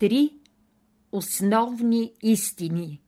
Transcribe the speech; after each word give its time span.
Три 0.00 0.30
основни 1.12 2.12
истини. 2.22 3.02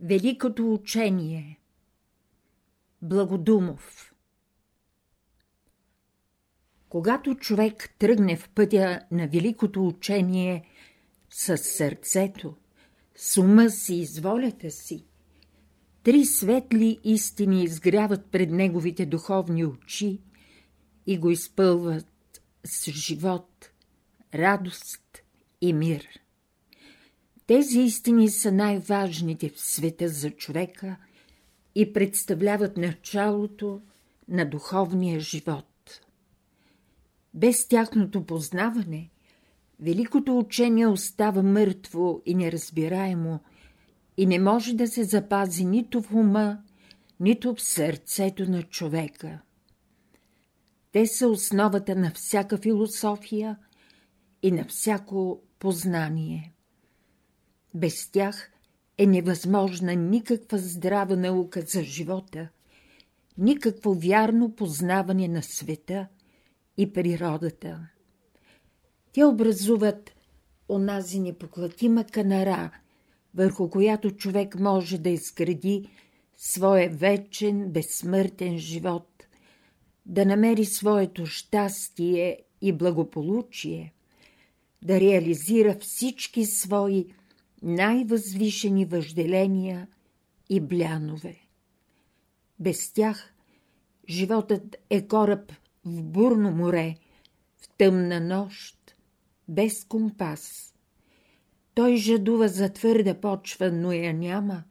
Великото 0.00 0.72
учение. 0.72 1.60
Благодумов. 3.02 4.14
Когато 6.88 7.34
човек 7.34 7.94
тръгне 7.98 8.36
в 8.36 8.48
пътя 8.48 9.00
на 9.10 9.28
великото 9.28 9.86
учение 9.86 10.68
с 11.30 11.58
сърцето, 11.58 12.56
с 13.16 13.40
ума 13.40 13.70
си 13.70 13.94
и 13.94 14.06
с 14.06 14.18
волята 14.18 14.70
си, 14.70 15.04
три 16.02 16.24
светли 16.24 16.98
истини 17.04 17.64
изгряват 17.64 18.26
пред 18.30 18.50
неговите 18.50 19.06
духовни 19.06 19.64
очи 19.64 20.20
и 21.06 21.18
го 21.18 21.30
изпълват 21.30 22.06
с 22.64 22.90
живот, 22.90 23.55
радост 24.38 25.22
и 25.60 25.72
мир. 25.72 26.08
Тези 27.46 27.80
истини 27.80 28.28
са 28.30 28.52
най-важните 28.52 29.48
в 29.48 29.60
света 29.60 30.08
за 30.08 30.30
човека 30.30 30.96
и 31.74 31.92
представляват 31.92 32.76
началото 32.76 33.80
на 34.28 34.44
духовния 34.44 35.20
живот. 35.20 36.00
Без 37.34 37.68
тяхното 37.68 38.26
познаване, 38.26 39.10
великото 39.80 40.38
учение 40.38 40.86
остава 40.86 41.42
мъртво 41.42 42.22
и 42.26 42.34
неразбираемо 42.34 43.40
и 44.16 44.26
не 44.26 44.38
може 44.38 44.74
да 44.74 44.88
се 44.88 45.04
запази 45.04 45.64
нито 45.64 46.02
в 46.02 46.14
ума, 46.14 46.58
нито 47.20 47.54
в 47.54 47.62
сърцето 47.62 48.50
на 48.50 48.62
човека. 48.62 49.40
Те 50.92 51.06
са 51.06 51.28
основата 51.28 51.96
на 51.96 52.10
всяка 52.10 52.58
философия 52.58 53.56
и 54.42 54.52
на 54.52 54.64
всяко 54.64 55.42
познание. 55.58 56.52
Без 57.74 58.10
тях 58.10 58.52
е 58.98 59.06
невъзможна 59.06 59.94
никаква 59.94 60.58
здрава 60.58 61.16
наука 61.16 61.60
за 61.60 61.82
живота, 61.82 62.48
никакво 63.38 63.94
вярно 63.94 64.54
познаване 64.54 65.28
на 65.28 65.42
света 65.42 66.08
и 66.76 66.92
природата. 66.92 67.88
Те 69.12 69.24
образуват 69.24 70.10
онази 70.68 71.20
непоклатима 71.20 72.04
канара, 72.04 72.70
върху 73.34 73.70
която 73.70 74.10
човек 74.10 74.60
може 74.60 74.98
да 74.98 75.10
изгради 75.10 75.88
своя 76.36 76.90
вечен, 76.90 77.72
безсмъртен 77.72 78.58
живот, 78.58 79.26
да 80.06 80.26
намери 80.26 80.64
своето 80.64 81.26
щастие 81.26 82.38
и 82.60 82.72
благополучие, 82.72 83.94
да 84.82 85.00
реализира 85.00 85.78
всички 85.80 86.44
свои 86.44 87.06
най-възвишени 87.62 88.84
въжделения 88.84 89.88
и 90.48 90.60
блянове. 90.60 91.36
Без 92.60 92.92
тях 92.92 93.34
животът 94.08 94.76
е 94.90 95.06
кораб 95.06 95.52
в 95.84 96.02
бурно 96.02 96.50
море, 96.50 96.96
в 97.56 97.68
тъмна 97.78 98.20
нощ, 98.20 98.96
без 99.48 99.84
компас. 99.84 100.74
Той 101.74 101.96
жадува 101.96 102.48
за 102.48 102.72
твърда 102.72 103.20
почва, 103.20 103.72
но 103.72 103.92
я 103.92 104.14
няма. 104.14 104.64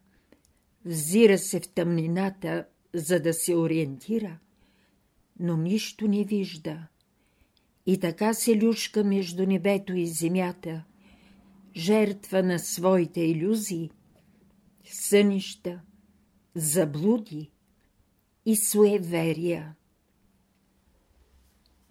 Взира 0.86 1.38
се 1.38 1.60
в 1.60 1.70
тъмнината, 1.70 2.66
за 2.94 3.20
да 3.20 3.34
се 3.34 3.56
ориентира, 3.56 4.40
но 5.40 5.58
нищо 5.58 6.08
не 6.08 6.24
вижда. 6.24 6.88
И 7.86 8.00
така 8.00 8.34
се 8.34 8.62
люшка 8.62 9.04
между 9.04 9.46
небето 9.46 9.94
и 9.94 10.08
земята– 10.08 10.84
жертва 11.76 12.44
на 12.44 12.60
своите 12.60 13.22
иллюзии, 13.22 13.92
сънища, 14.84 15.82
заблуди 16.56 17.52
и 18.46 18.56
суеверия. 18.56 19.76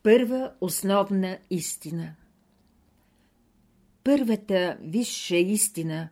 Първа 0.02 0.54
основна 0.60 1.38
истина 1.50 2.14
Първата 4.04 4.78
висша 4.80 5.36
истина 5.36 6.08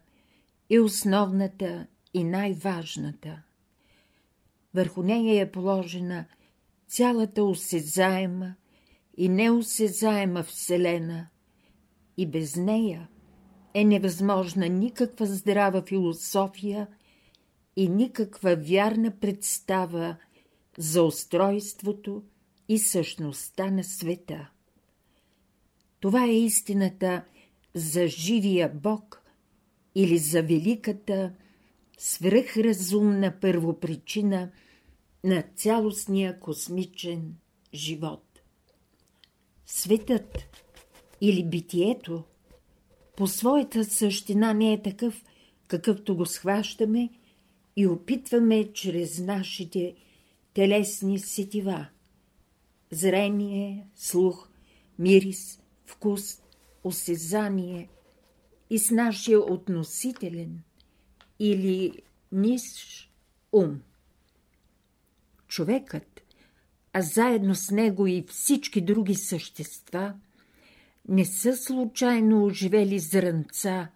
е 0.71 0.81
основната 0.81 1.87
и 2.15 2.25
най-важната. 2.25 3.43
Върху 4.75 5.03
нея 5.03 5.43
е 5.43 5.51
положена 5.51 6.25
цялата 6.89 7.45
осезаема 7.45 8.55
и 9.17 9.29
неосезаема 9.29 10.43
Вселена 10.43 11.29
и 12.17 12.27
без 12.27 12.57
нея 12.57 13.09
е 13.75 13.85
невъзможна 13.85 14.69
никаква 14.69 15.27
здрава 15.27 15.83
философия 15.83 16.89
и 17.77 17.89
никаква 17.89 18.57
вярна 18.57 19.11
представа 19.21 20.17
за 20.79 21.03
устройството 21.03 22.23
и 22.69 22.79
същността 22.79 23.71
на 23.71 23.85
света. 23.85 24.51
Това 26.01 26.25
е 26.25 26.37
истината 26.37 27.25
за 27.75 28.07
живия 28.07 28.73
Бог 28.75 29.23
или 29.95 30.19
за 30.19 30.43
великата, 30.43 31.33
свръхразумна 31.99 33.41
първопричина 33.41 34.51
на 35.25 35.45
цялостния 35.57 36.41
космичен 36.41 37.35
живот. 37.75 38.32
Светът 39.75 40.39
или 41.21 41.45
битието 41.45 42.25
по 43.17 43.27
своята 43.27 43.85
същина 43.85 44.53
не 44.53 44.73
е 44.73 44.83
такъв, 44.83 45.25
какъвто 45.69 46.17
го 46.17 46.27
схващаме 46.27 47.11
и 47.77 47.87
опитваме 47.87 48.73
чрез 48.73 49.19
нашите 49.19 49.95
телесни 50.55 51.19
сетива. 51.19 51.87
Зрение, 52.91 53.87
слух, 53.97 54.49
мирис, 54.99 55.61
вкус, 55.85 56.43
осезание 56.85 57.89
и 58.71 58.79
с 58.79 58.91
нашия 58.91 59.41
относителен 59.41 60.63
или 61.39 62.03
ниш 62.33 63.11
ум. 63.53 63.81
Човекът, 65.49 66.23
а 66.93 67.03
заедно 67.03 67.55
с 67.55 67.71
него 67.71 68.07
и 68.07 68.25
всички 68.29 68.81
други 68.81 69.15
същества– 69.15 70.15
не 71.09 71.25
са 71.25 71.57
случайно 71.57 72.45
оживели 72.45 72.99
зранца 72.99 73.89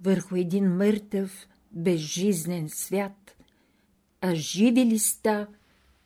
върху 0.00 0.36
един 0.36 0.76
мъртъв, 0.76 1.48
безжизнен 1.72 2.68
свят, 2.68 3.36
а 4.20 4.34
живи 4.34 4.86
листа 4.86 5.46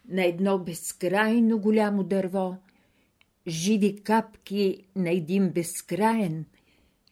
на 0.08 0.24
едно 0.24 0.58
безкрайно 0.58 1.58
голямо 1.58 2.04
дърво, 2.04 2.56
живи 3.46 4.02
капки 4.02 4.86
на 4.96 5.10
един 5.10 5.50
безкраен, 5.50 6.44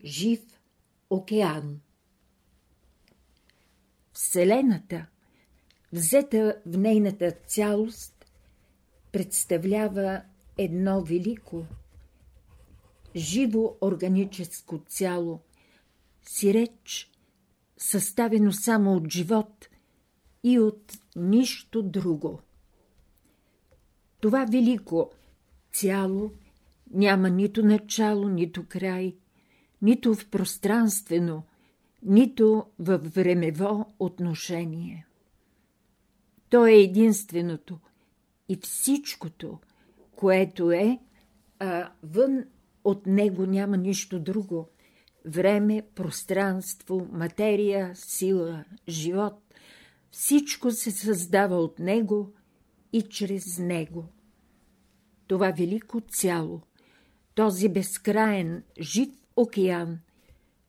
жив 0.04 0.40
океан. 1.10 1.80
Вселената, 4.12 5.06
взета 5.92 6.56
в 6.66 6.78
нейната 6.78 7.32
цялост, 7.46 8.19
представлява 9.12 10.22
едно 10.58 11.00
велико, 11.00 11.64
живо 13.16 13.76
органическо 13.80 14.78
цяло, 14.78 15.40
сиреч, 16.22 17.10
съставено 17.78 18.52
само 18.52 18.94
от 18.94 19.12
живот 19.12 19.68
и 20.44 20.58
от 20.58 20.92
нищо 21.16 21.82
друго. 21.82 22.40
Това 24.20 24.44
велико 24.44 25.10
цяло 25.72 26.30
няма 26.90 27.30
нито 27.30 27.64
начало, 27.64 28.28
нито 28.28 28.66
край, 28.68 29.16
нито 29.82 30.14
в 30.14 30.30
пространствено, 30.30 31.42
нито 32.02 32.66
в 32.78 32.98
времево 32.98 33.94
отношение. 33.98 35.06
То 36.48 36.66
е 36.66 36.72
единственото 36.72 37.78
и 38.50 38.58
всичкото, 38.62 39.58
което 40.16 40.70
е, 40.70 40.98
а 41.58 41.92
вън 42.02 42.44
от 42.84 43.06
него 43.06 43.46
няма 43.46 43.76
нищо 43.76 44.20
друго. 44.20 44.68
Време, 45.24 45.82
пространство, 45.94 47.08
материя, 47.12 47.92
сила, 47.94 48.64
живот– 48.88 49.34
всичко 50.10 50.70
се 50.70 50.90
създава 50.90 51.56
от 51.56 51.78
него 51.78 52.32
и 52.92 53.02
чрез 53.02 53.58
него. 53.58 54.04
Това 55.26 55.50
велико 55.50 56.00
цяло, 56.00 56.60
този 57.34 57.68
безкраен, 57.68 58.62
жив 58.80 59.08
океан, 59.36 59.98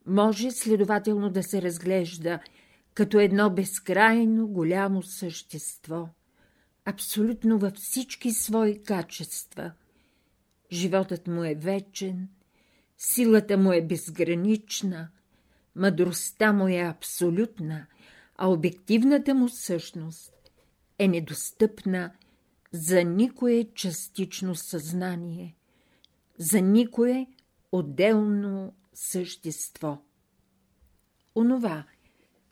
може 0.06 0.52
следователно 0.52 1.30
да 1.30 1.44
се 1.44 1.62
разглежда 1.62 2.40
като 2.94 3.20
едно 3.20 3.50
безкрайно 3.50 4.48
голямо 4.48 5.04
същество, 5.04 6.10
абсолютно 6.86 7.60
във 7.60 7.74
всички 7.74 8.32
свои 8.32 8.84
качества– 8.84 9.72
Животът 10.72 11.28
му 11.28 11.44
е 11.44 11.56
вечен, 11.56 12.28
Силата 12.98 13.58
му 13.58 13.72
е 13.72 13.82
безгранична, 13.82 15.10
мъдростта 15.76 16.54
му 16.54 16.68
е 16.68 16.78
абсолютна, 16.78 17.86
а 18.36 18.48
обективната 18.48 19.36
му 19.36 19.50
същност 19.50 20.34
е 21.00 21.08
недостъпна 21.08 22.12
за 22.72 23.04
никое 23.04 23.64
частично 23.76 24.56
съзнание, 24.56 25.56
за 26.38 26.62
никое 26.62 27.28
отделно 27.72 28.74
същество. 28.94 30.02
Онова, 31.36 31.84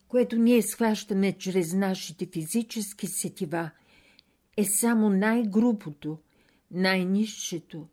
което 0.08 0.36
ние 0.36 0.62
схващаме 0.62 1.38
чрез 1.38 1.74
нашите 1.74 2.26
физически 2.26 3.08
сетива, 3.08 3.72
е 4.58 4.64
само 4.66 5.10
най-грубото, 5.10 6.18
най-низшето, 6.72 7.88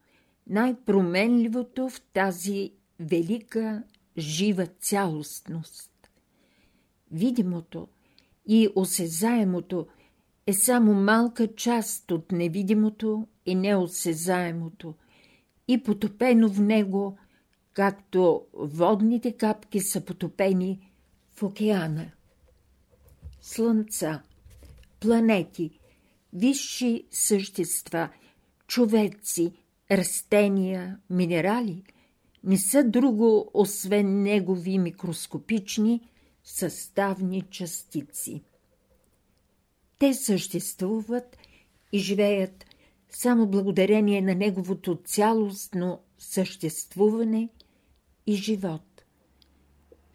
най-променливото 0.46 1.88
в 1.88 2.00
тази 2.12 2.72
велика 3.00 3.82
жива 4.18 4.66
цялостност. 4.66 6.10
Видимото 7.10 7.88
и 8.46 8.68
осезаемото 8.74 9.86
е 10.46 10.52
само 10.52 10.94
малка 10.94 11.54
част 11.54 12.10
от 12.10 12.32
невидимото 12.32 13.26
и 13.46 13.54
неосезаемото 13.54 14.94
и 15.68 15.82
потопено 15.82 16.48
в 16.48 16.60
него, 16.60 17.18
както 17.72 18.46
водните 18.54 19.32
капки 19.32 19.80
са 19.80 20.00
потопени 20.00 20.90
в 21.34 21.42
океана. 21.42 22.10
Слънца, 23.40 24.22
планети, 25.00 25.78
висши 26.32 27.04
същества, 27.10 28.08
човеци, 28.66 29.52
растения, 29.90 30.98
минерали 31.10 31.82
не 32.46 32.58
са 32.58 32.84
друго, 32.84 33.50
освен 33.54 34.22
негови 34.22 34.78
микроскопични 34.78 36.08
съставни 36.44 37.42
частици. 37.42 38.42
Те 39.98 40.14
съществуват 40.14 41.38
и 41.92 41.98
живеят 41.98 42.64
само 43.10 43.46
благодарение 43.46 44.22
на 44.22 44.34
неговото 44.34 44.98
цялостно 45.04 46.00
съществуване 46.18 47.48
и 48.26 48.34
живот. 48.34 49.04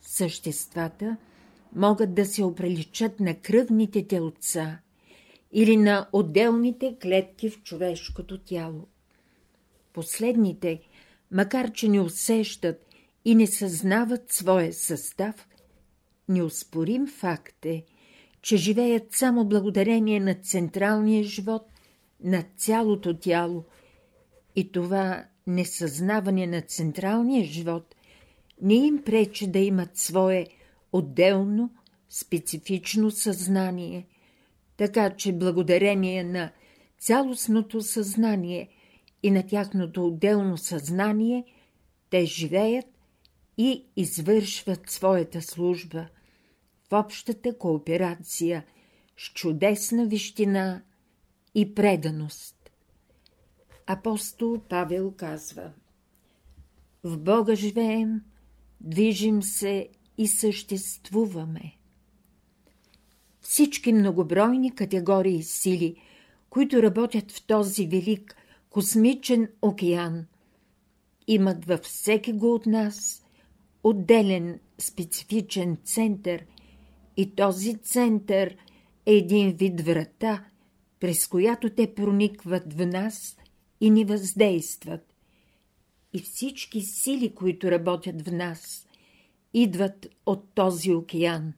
Съществата 0.01 1.17
могат 1.75 2.13
да 2.13 2.25
се 2.25 2.43
оприличат 2.43 3.19
на 3.19 3.35
кръвните 3.35 4.07
телца 4.07 4.79
или 5.51 5.77
на 5.77 6.09
отделните 6.11 6.95
клетки 7.01 7.49
в 7.49 7.63
човешкото 7.63 8.37
тяло. 8.37 8.87
Последните, 9.93 10.81
макар 11.31 11.71
че 11.71 11.87
не 11.87 12.01
усещат 12.01 12.85
и 13.25 13.35
не 13.35 13.47
съзнават 13.47 14.31
своя 14.31 14.73
състав, 14.73 15.47
неоспорим 16.29 17.07
факт 17.07 17.65
е, 17.65 17.85
че 18.41 18.57
живеят 18.57 19.13
само 19.13 19.45
благодарение 19.45 20.19
на 20.19 20.35
централния 20.35 21.23
живот 21.23 21.67
на 22.23 22.43
цялото 22.57 23.17
тяло 23.17 23.63
и 24.55 24.71
това 24.71 25.25
несъзнаване 25.47 26.47
на 26.47 26.61
централния 26.61 27.45
живот 27.45 27.95
не 28.61 28.73
им 28.73 29.03
пречи 29.03 29.47
да 29.47 29.59
имат 29.59 29.97
свое 29.97 30.47
отделно, 30.91 31.69
специфично 32.09 33.11
съзнание, 33.11 34.07
така 34.81 35.15
че 35.15 35.33
благодарение 35.33 36.23
на 36.23 36.51
цялостното 36.99 37.81
съзнание 37.81 38.69
и 39.23 39.31
на 39.31 39.47
тяхното 39.47 40.07
отделно 40.07 40.57
съзнание 40.57 41.45
те 42.09 42.25
живеят 42.25 42.85
и 43.57 43.85
извършват 43.95 44.89
своята 44.89 45.41
служба– 45.41 46.07
в 46.89 46.93
общата 46.93 47.57
кооперация 47.57 48.65
с 49.17 49.33
чудесна 49.33 50.07
вещина 50.07 50.81
и 51.55 51.73
преданост. 51.73 52.71
Апостол 53.87 54.61
Павел 54.69 55.11
казва 55.11 55.73
В 57.03 57.17
Бога 57.17 57.55
живеем, 57.55 58.21
движим 58.79 59.43
се 59.43 59.89
и 60.17 60.27
съществуваме. 60.27 61.77
Всички 63.41 63.93
многобройни 63.93 64.75
категории 64.75 65.43
сили, 65.43 65.95
които 66.49 66.83
работят 66.83 67.31
в 67.31 67.45
този 67.47 67.87
велик 67.87 68.35
космичен 68.69 69.49
океан, 69.61 70.25
имат 71.27 71.65
във 71.65 71.79
всеки 71.79 72.33
го 72.33 72.53
от 72.53 72.65
нас 72.65 73.25
отделен 73.83 74.59
специфичен 74.77 75.77
център– 75.83 76.45
и 77.17 77.35
този 77.35 77.77
център 77.77 78.55
е 79.05 79.13
един 79.13 79.51
вид 79.51 79.81
врата, 79.81 80.45
през 80.99 81.27
която 81.27 81.69
те 81.69 81.93
проникват 81.95 82.73
в 82.73 82.85
нас 82.85 83.37
и 83.81 83.89
ни 83.89 84.05
въздействат. 84.05 85.13
И 86.13 86.19
всички 86.19 86.81
сили, 86.81 87.35
които 87.35 87.71
работят 87.71 88.21
в 88.21 88.31
нас, 88.31 88.87
идват 89.53 90.07
от 90.25 90.53
този 90.55 90.93
океан. 90.93 91.53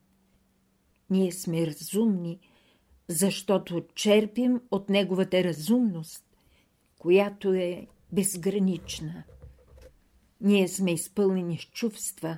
Ние 1.13 1.31
сме 1.31 1.67
разумни, 1.67 2.39
защото 3.07 3.83
черпим 3.95 4.61
от 4.71 4.89
неговата 4.89 5.43
разумност, 5.43 6.23
която 6.99 7.53
е 7.53 7.87
безгранична. 8.11 9.23
Ние 10.41 10.67
сме 10.67 10.91
изпълнени 10.91 11.57
с 11.57 11.61
чувства, 11.61 12.37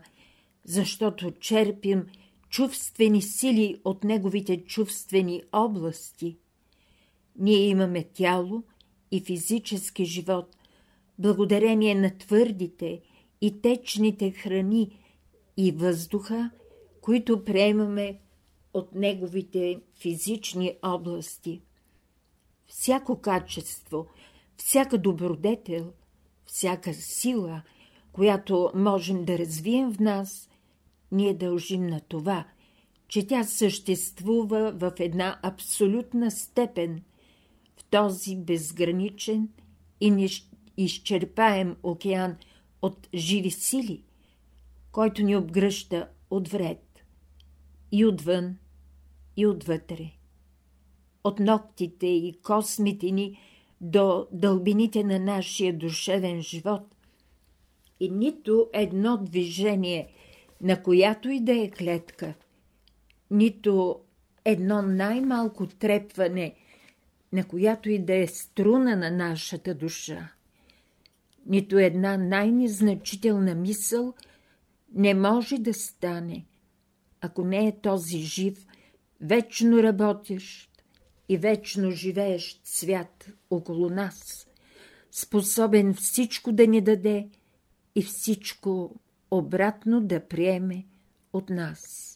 защото 0.65 1.31
черпим– 1.31 2.05
чувствени 2.49 3.21
сили 3.21 3.81
от 3.85 4.03
неговите 4.03 4.65
чувствени 4.65 5.43
области. 5.51 6.37
Ние 7.39 7.67
имаме 7.67 8.03
тяло 8.03 8.63
и 9.11 9.21
физически 9.21 10.05
живот, 10.05 10.55
благодарение 11.19 11.95
на 11.95 12.17
твърдите 12.17 13.01
и 13.41 13.61
течните 13.61 14.31
храни 14.31 14.99
и 15.57 15.71
въздуха, 15.71 16.51
които 17.01 17.45
приемаме 17.45 18.19
от 18.75 18.95
неговите 18.95 19.79
физични 19.93 20.77
области. 20.83 21.61
Всяко 22.67 23.21
качество, 23.21 24.07
всяка 24.57 24.97
добродетел, 24.97 25.93
всяка 26.45 26.93
сила, 26.93 27.61
която 28.11 28.71
можем 28.75 29.25
да 29.25 29.37
развием 29.37 29.93
в 29.93 29.99
нас, 29.99 30.49
ние 31.11 31.33
дължим 31.33 31.87
на 31.87 31.99
това, 31.99 32.45
че 33.07 33.27
тя 33.27 33.43
съществува 33.43 34.71
в 34.71 34.93
една 34.99 35.39
абсолютна 35.43 36.31
степен 36.31 37.03
в 37.77 37.83
този 37.83 38.35
безграничен 38.35 39.49
и 40.01 40.35
неизчерпаем 40.77 41.75
океан 41.83 42.37
от 42.81 43.07
живи 43.13 43.51
сили, 43.51 44.03
който 44.91 45.23
ни 45.23 45.35
обгръща 45.35 46.09
от 46.29 46.47
вред 46.47 47.03
и 47.91 48.05
отвън, 48.05 48.57
и 49.37 49.47
отвътре. 49.47 50.11
От 51.23 51.39
ногтите 51.39 52.07
и 52.07 52.39
космите 52.43 53.11
ни 53.11 53.39
до 53.81 54.27
дълбините 54.31 55.03
на 55.03 55.19
нашия 55.19 55.77
душевен 55.77 56.41
живот. 56.41 56.81
И 57.99 58.09
нито 58.09 58.69
едно 58.73 59.17
движение– 59.17 60.07
на 60.61 60.83
която 60.83 61.29
и 61.29 61.39
да 61.39 61.51
е 61.63 61.69
клетка, 61.69 62.33
нито 63.31 63.99
едно 64.45 64.81
най-малко 64.81 65.67
трепване, 65.67 66.55
на 67.33 67.43
която 67.43 67.89
и 67.89 67.99
да 67.99 68.15
е 68.15 68.27
струна 68.27 68.95
на 68.95 69.11
нашата 69.11 69.75
душа, 69.75 70.31
нито 71.45 71.77
една 71.77 72.17
най-незначителна 72.17 73.55
мисъл 73.55 74.13
не 74.93 75.13
може 75.13 75.57
да 75.57 75.73
стане, 75.73 76.45
ако 77.21 77.45
не 77.45 77.67
е 77.67 77.79
този 77.79 78.17
жив, 78.17 78.67
вечно 79.25 79.83
работещ 79.83 80.69
и 81.29 81.37
вечно 81.37 81.91
живеещ 81.91 82.61
свят 82.63 83.27
около 83.49 83.89
нас, 83.89 84.47
способен 85.11 85.93
всичко 85.93 86.51
да 86.51 86.67
ни 86.67 86.81
даде 86.81 87.29
и 87.95 88.01
всичко 88.01 88.95
обратно 89.31 90.01
да 90.01 90.27
приеме 90.27 90.85
от 91.33 91.49
нас. 91.49 92.11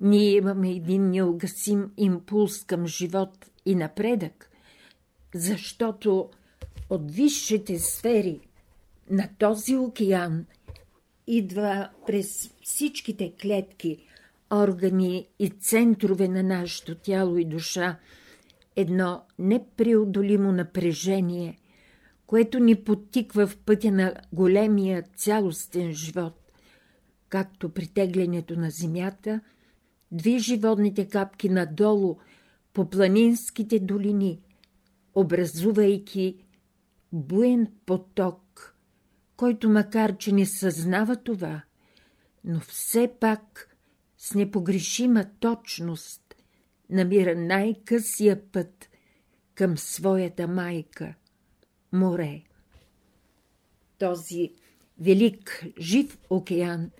Ние 0.00 0.30
имаме 0.30 0.70
един 0.70 1.10
неугасим 1.10 1.92
импулс 1.96 2.64
към 2.64 2.86
живот 2.86 3.50
и 3.66 3.74
напредък, 3.74 4.50
защото 5.34 6.30
от 6.90 7.10
висшите 7.10 7.78
сфери 7.78 8.40
на 9.10 9.28
този 9.38 9.76
океан 9.76 10.46
идва 11.26 11.90
през 12.06 12.50
всичките 12.62 13.32
клетки, 13.42 14.06
органи 14.52 15.28
и 15.38 15.50
центрове 15.50 16.28
на 16.28 16.42
нашето 16.42 16.94
тяло 16.94 17.38
и 17.38 17.44
душа. 17.44 17.98
Едно 18.76 19.22
непреодолимо 19.38 20.52
напрежение, 20.52 21.58
което 22.26 22.58
ни 22.58 22.84
потиква 22.84 23.46
в 23.46 23.56
пътя 23.56 23.90
на 23.90 24.14
големия 24.32 25.04
цялостен 25.16 25.92
живот, 25.92 26.52
както 27.28 27.68
притеглянето 27.68 28.60
на 28.60 28.70
земята 28.70 29.40
движи 30.12 30.56
водните 30.56 31.08
капки 31.08 31.48
надолу 31.48 32.16
по 32.72 32.90
планинските 32.90 33.78
долини, 33.78 34.40
образувайки 35.14 36.36
буен 37.12 37.66
поток, 37.86 38.76
който 39.36 39.70
макар, 39.70 40.16
че 40.16 40.32
не 40.32 40.46
съзнава 40.46 41.16
това, 41.16 41.62
но 42.44 42.60
все 42.60 43.10
пак 43.20 43.71
с 44.22 44.34
непогрешима 44.34 45.24
точност 45.40 46.34
намира 46.90 47.36
най-късия 47.36 48.52
път 48.52 48.90
към 49.54 49.78
своята 49.78 50.48
майка– 50.48 51.14
море. 51.92 52.42
Този 53.98 54.50
велик, 54.98 55.64
жив 55.80 56.18
океан 56.30 56.90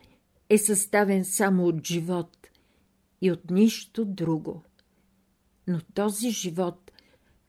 е 0.49 0.59
съставен 0.59 1.25
само 1.25 1.67
от 1.67 1.87
живот 1.87 2.49
и 3.21 3.33
от 3.33 3.51
нищо 3.51 4.05
друго. 4.05 4.63
Но 5.67 5.81
този 5.95 6.31
живот 6.31 6.93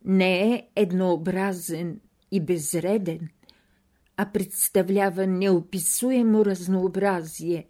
не 0.05 0.53
е 0.53 0.67
еднообразен 0.75 1.99
и 2.31 2.41
безреден, 2.41 3.29
а 4.17 4.31
представлява 4.31 5.27
неописуемо 5.27 6.45
разнообразие 6.45 7.67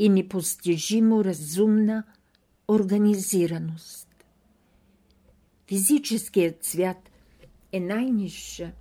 и 0.00 0.08
непостижимо 0.08 1.24
разумна 1.24 2.04
организираност. 2.68 4.08
Физическият 5.68 6.64
свят 6.64 7.10
е 7.72 7.80
най-низша 7.80 8.72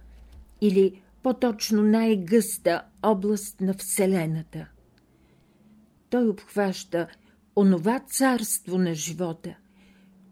или 0.61 1.01
по-точно 1.23 1.81
най-гъста 1.81 2.83
област 3.03 3.61
на 3.61 3.73
Вселената. 3.73 4.67
Той 6.09 6.27
обхваща 6.27 7.07
онова 7.55 7.99
царство 7.99 8.77
на 8.77 8.93
живота, 8.93 9.55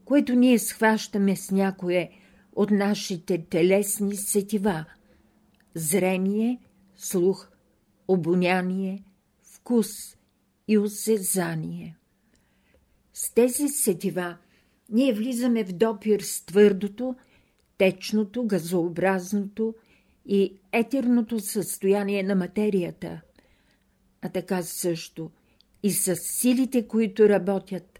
което 0.06 0.36
ние 0.36 0.60
схващаме 0.60 1.36
с 1.36 1.52
някое 1.52 2.10
от 2.56 2.72
нашите 2.72 3.46
телесни 3.46 4.16
сетива– 4.16 4.86
зрение, 5.76 6.60
слух, 6.96 7.50
обоняние, 8.08 9.04
вкус 9.42 10.17
и 10.68 10.78
осезание. 10.78 11.98
С 13.14 13.34
тези 13.34 13.68
сетива 13.68 14.38
ние 14.90 15.14
влизаме 15.14 15.64
в 15.64 15.74
допир 15.74 16.20
с 16.20 16.46
твърдото, 16.46 17.16
течното, 17.78 18.48
газообразното 18.48 19.76
и 20.26 20.54
етерното 20.72 21.40
състояние 21.40 22.24
на 22.24 22.36
материята, 22.36 23.22
а 24.22 24.30
така 24.30 24.64
също 24.64 25.32
и 25.84 25.92
с 25.92 26.16
силите, 26.16 26.88
които 26.88 27.30
работят 27.30 28.00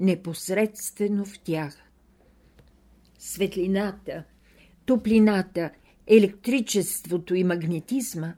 непосредствено 0.00 1.24
в 1.24 1.38
тях. 1.38 1.82
Светлината, 3.18 4.24
топлината, 4.86 5.70
електричеството 6.06 7.34
и 7.34 7.44
магнетизма, 7.44 8.34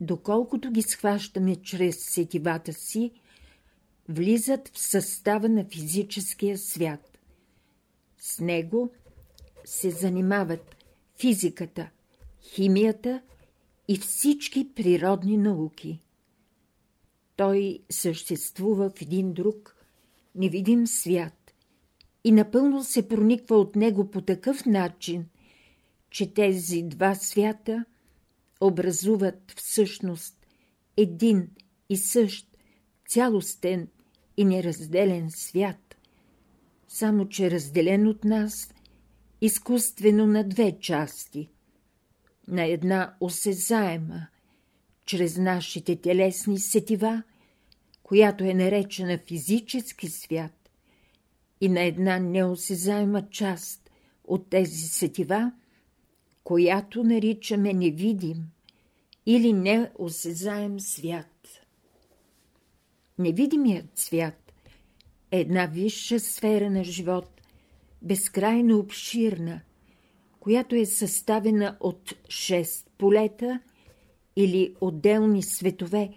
доколкото 0.00 0.70
ги 0.70 0.82
схващаме 0.82 1.56
чрез 1.56 1.96
сетивата 2.10 2.72
си, 2.72 3.10
влизат 4.08 4.68
в 4.68 4.78
състава 4.78 5.48
на 5.48 5.64
физическия 5.64 6.58
свят. 6.58 7.18
С 8.18 8.40
него 8.40 8.90
се 9.64 9.90
занимават 9.90 10.76
физиката, 11.20 11.90
химията 12.42 13.22
и 13.88 13.98
всички 13.98 14.74
природни 14.74 15.36
науки. 15.36 16.02
Той 17.36 17.78
съществува 17.90 18.90
в 18.90 19.02
един 19.02 19.32
друг, 19.32 19.76
невидим 20.34 20.86
свят 20.86 21.54
и 22.24 22.32
напълно 22.32 22.84
се 22.84 23.08
прониква 23.08 23.56
от 23.56 23.76
него 23.76 24.10
по 24.10 24.20
такъв 24.20 24.66
начин, 24.66 25.26
че 26.10 26.34
тези 26.34 26.82
два 26.82 27.14
свята 27.14 27.84
образуват 28.60 29.52
всъщност 29.56 30.46
един 30.96 31.50
и 31.88 31.96
същ 31.96 32.56
цялостен 33.08 33.88
и 34.36 34.44
неразделен 34.44 35.30
свят, 35.30 35.96
само 36.88 37.28
че 37.28 37.50
разделен 37.50 38.06
от 38.06 38.24
нас 38.24 38.74
изкуствено 39.40 40.26
на 40.26 40.48
две 40.48 40.78
части. 40.80 41.50
На 42.48 42.64
една 42.64 43.16
осезаема, 43.20 44.26
чрез 45.06 45.36
нашите 45.36 45.96
телесни 45.96 46.58
сетива, 46.58 47.22
която 48.02 48.44
е 48.44 48.54
наречена 48.54 49.18
физически 49.18 50.08
свят, 50.08 50.70
и 51.60 51.68
на 51.68 51.80
една 51.82 52.18
неосезаема 52.18 53.28
част 53.30 53.90
от 54.24 54.50
тези 54.50 54.82
сетива, 54.82 55.52
която 56.48 57.04
наричаме 57.04 57.72
невидим 57.72 58.44
или 59.26 59.52
неосезаем 59.52 60.80
свят. 60.80 61.48
Невидимият 63.18 63.98
свят 63.98 64.52
е 65.30 65.40
една 65.40 65.66
висша 65.66 66.20
сфера 66.20 66.70
на 66.70 66.84
живот, 66.84 67.40
безкрайно 68.02 68.78
обширна, 68.78 69.60
която 70.40 70.74
е 70.74 70.86
съставена 70.86 71.76
от 71.80 72.14
шест 72.28 72.90
полета 72.98 73.60
или 74.36 74.74
отделни 74.80 75.42
светове, 75.42 76.10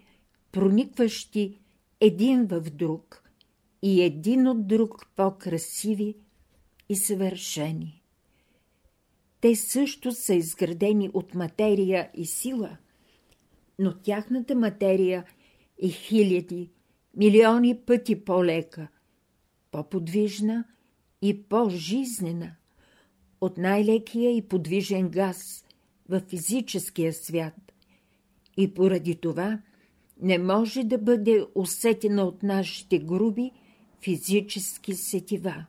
проникващи 0.52 1.60
един 2.00 2.46
в 2.46 2.62
друг 2.62 3.24
и 3.82 4.02
един 4.02 4.48
от 4.48 4.68
друг 4.68 5.06
по-красиви 5.16 6.16
и 6.90 6.96
съвършени. 6.96 8.01
Те 9.42 9.56
също 9.56 10.12
са 10.12 10.34
изградени 10.34 11.10
от 11.14 11.36
материя 11.36 12.10
и 12.14 12.26
сила, 12.26 12.78
но 13.80 13.98
тяхната 13.98 14.56
материя 14.56 15.26
е 15.84 15.88
хиляди, 15.88 16.70
милиони 17.18 17.80
пъти 17.80 18.24
по-лека, 18.26 18.88
по-подвижна 19.72 20.64
и 21.22 21.44
по-жизнена 21.44 22.56
от 23.42 23.58
най-лекия 23.58 24.36
и 24.36 24.42
подвижен 24.48 25.10
газ 25.10 25.66
в 26.10 26.22
физическия 26.30 27.14
свят 27.14 27.74
и 28.58 28.74
поради 28.74 29.16
това 29.16 29.62
не 30.22 30.38
може 30.38 30.84
да 30.84 30.98
бъде 30.98 31.46
усетена 31.56 32.24
от 32.24 32.44
нашите 32.44 33.00
груби 33.00 33.52
физически 34.04 34.94
сетива. 34.94 35.66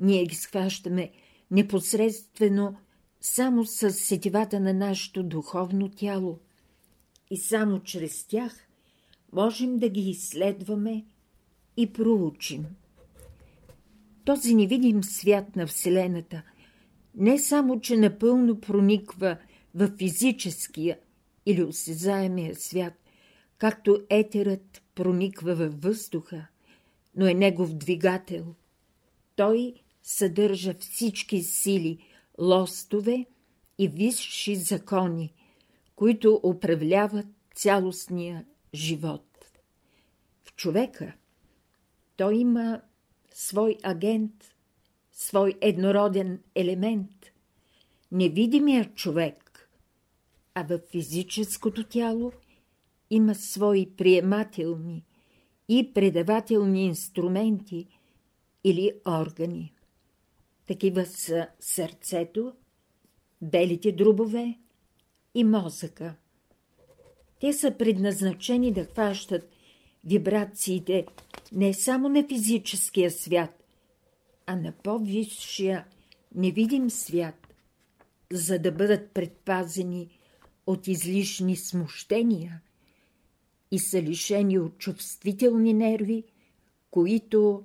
Ние 0.00 0.24
ги 0.24 0.34
схващаме 0.34 1.12
непосредствено 1.54 2.76
само 3.20 3.64
с 3.64 3.90
сетивата 3.90 4.60
на 4.60 4.74
нашето 4.74 5.22
духовно 5.22 5.88
тяло 5.88 6.38
и 7.30 7.36
само 7.36 7.82
чрез 7.82 8.26
тях 8.26 8.68
можем 9.32 9.78
да 9.78 9.88
ги 9.88 10.10
изследваме 10.10 11.04
и 11.76 11.92
проучим. 11.92 12.66
Този 14.24 14.54
невидим 14.54 15.04
свят 15.04 15.56
на 15.56 15.66
Вселената 15.66 16.42
не 17.14 17.38
само, 17.38 17.80
че 17.80 17.96
напълно 17.96 18.60
прониква 18.60 19.36
в 19.74 19.90
физическия 19.98 20.98
или 21.46 21.62
осезаемия 21.62 22.54
свят, 22.54 22.94
както 23.58 24.00
етерът 24.10 24.82
прониква 24.94 25.54
във 25.54 25.82
въздуха, 25.82 26.46
но 27.16 27.26
е 27.26 27.34
негов 27.34 27.74
двигател. 27.74 28.54
Той 29.36 29.74
съдържа 30.04 30.74
всички 30.74 31.42
сили, 31.42 31.98
лостове 32.38 33.26
и 33.78 33.88
висши 33.88 34.56
закони, 34.56 35.32
които 35.96 36.40
управляват 36.42 37.26
цялостния 37.54 38.44
живот. 38.74 39.24
В 40.44 40.54
човека 40.56 41.12
той 42.16 42.36
има 42.36 42.80
свой 43.34 43.76
агент, 43.82 44.54
свой 45.12 45.54
еднороден 45.60 46.42
елемент, 46.54 47.32
невидимият 48.12 48.94
човек, 48.94 49.70
а 50.54 50.62
в 50.62 50.80
физическото 50.90 51.84
тяло 51.84 52.32
има 53.10 53.34
свои 53.34 53.90
приемателни 53.96 55.04
и 55.68 55.92
предавателни 55.94 56.84
инструменти 56.84 57.86
или 58.64 58.92
органи. 59.08 59.73
Такива 60.66 61.06
са 61.06 61.48
сърцето, 61.60 62.52
белите 63.42 63.92
дробове 63.92 64.58
и 65.34 65.44
мозъка. 65.44 66.14
Те 67.40 67.52
са 67.52 67.70
предназначени 67.78 68.72
да 68.72 68.84
хващат 68.84 69.50
вибрациите 70.04 71.06
не 71.52 71.74
само 71.74 72.08
на 72.08 72.28
физическия 72.28 73.10
свят, 73.10 73.64
а 74.46 74.56
на 74.56 74.72
по-висшия 74.72 75.86
невидим 76.34 76.90
свят, 76.90 77.54
за 78.32 78.58
да 78.58 78.72
бъдат 78.72 79.10
предпазени 79.10 80.18
от 80.66 80.88
излишни 80.88 81.56
смущения 81.56 82.60
и 83.70 83.78
са 83.78 84.02
лишени 84.02 84.58
от 84.58 84.78
чувствителни 84.78 85.74
нерви, 85.74 86.24
които 86.90 87.64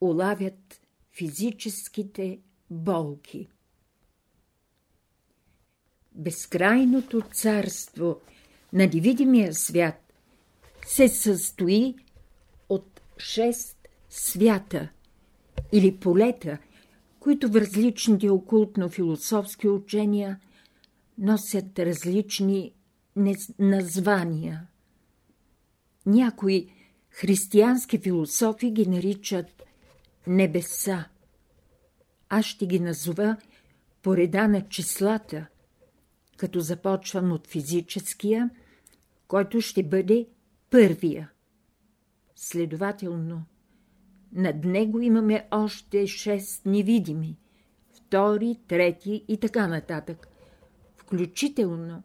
улавят 0.00 0.80
физическите 1.18 2.38
болки. 2.70 3.48
Безкрайното 6.12 7.22
царство 7.32 8.20
на 8.72 8.86
невидимия 8.86 9.54
свят 9.54 10.12
се 10.86 11.08
състои 11.08 11.94
от 12.68 13.00
шест 13.18 13.88
свята 14.10 14.88
или 15.72 15.96
полета, 15.96 16.58
които 17.20 17.48
в 17.48 17.56
различните 17.56 18.30
окултно-философски 18.30 19.68
учения 19.68 20.40
носят 21.18 21.78
различни 21.78 22.72
названия. 23.58 24.66
Някои 26.06 26.68
християнски 27.10 27.98
философи 27.98 28.70
ги 28.70 28.86
наричат 28.86 29.57
небеса. 30.28 31.08
Аз 32.28 32.44
ще 32.44 32.66
ги 32.66 32.80
назова 32.80 33.36
по 34.02 34.16
реда 34.16 34.48
на 34.48 34.68
числата, 34.68 35.46
като 36.36 36.60
започвам 36.60 37.32
от 37.32 37.46
физическия, 37.46 38.50
който 39.28 39.60
ще 39.60 39.82
бъде 39.82 40.26
първия. 40.70 41.30
Следователно, 42.36 43.44
над 44.32 44.64
него 44.64 45.00
имаме 45.00 45.48
още 45.50 46.06
шест 46.06 46.66
невидими, 46.66 47.36
втори, 47.92 48.56
трети 48.68 49.24
и 49.28 49.40
така 49.40 49.66
нататък, 49.66 50.28
включително 50.96 52.02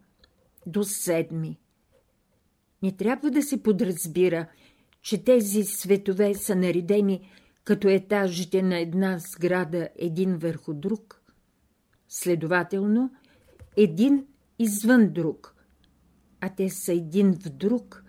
до 0.66 0.84
седми. 0.84 1.60
Не 2.84 2.92
трябва 2.92 3.32
да 3.32 3.42
се 3.42 3.64
подразбира, 3.64 4.48
че 5.02 5.24
тези 5.24 5.64
светове 5.64 6.34
са 6.34 6.56
наредени 6.56 7.30
като 7.64 7.88
етажите 7.88 8.62
на 8.62 8.80
една 8.80 9.20
сграда 9.20 9.90
един 9.96 10.38
върху 10.38 10.74
друг. 10.74 11.22
Следователно, 12.08 13.16
един 13.78 14.28
извън 14.60 15.14
друг, 15.14 15.56
а 16.42 16.50
те 16.56 16.70
са 16.70 16.94
един 16.94 17.34
в 17.34 17.50
друг 17.50 18.04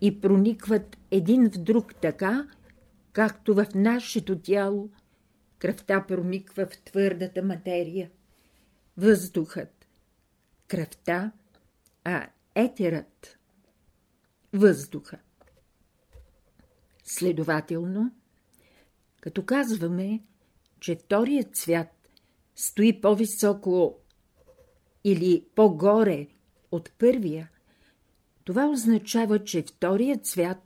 и 0.00 0.20
проникват 0.20 0.96
един 1.10 1.50
в 1.50 1.58
друг 1.58 1.94
така, 1.94 2.48
както 3.12 3.54
в 3.54 3.66
нашето 3.74 4.38
тяло 4.38 4.90
кръвта 5.58 6.06
прониква 6.06 6.66
в 6.66 6.82
твърдата 6.84 7.42
материя, 7.42 8.10
въздухът, 8.96 9.86
кръвта, 10.68 11.32
а 12.04 12.26
етерът– 12.54 13.38
въздуха. 14.52 15.18
Следователно, 17.04 18.12
като 19.26 19.44
казваме, 19.44 20.20
че 20.80 20.96
вторият 20.96 21.56
свят 21.56 22.10
стои 22.56 23.00
по-високо 23.00 23.96
или 25.04 25.44
по-горе 25.54 26.26
от 26.70 26.92
първия, 26.98 27.50
това 28.44 28.66
означава, 28.66 29.44
че 29.44 29.62
вторият 29.62 30.26
свят 30.26 30.58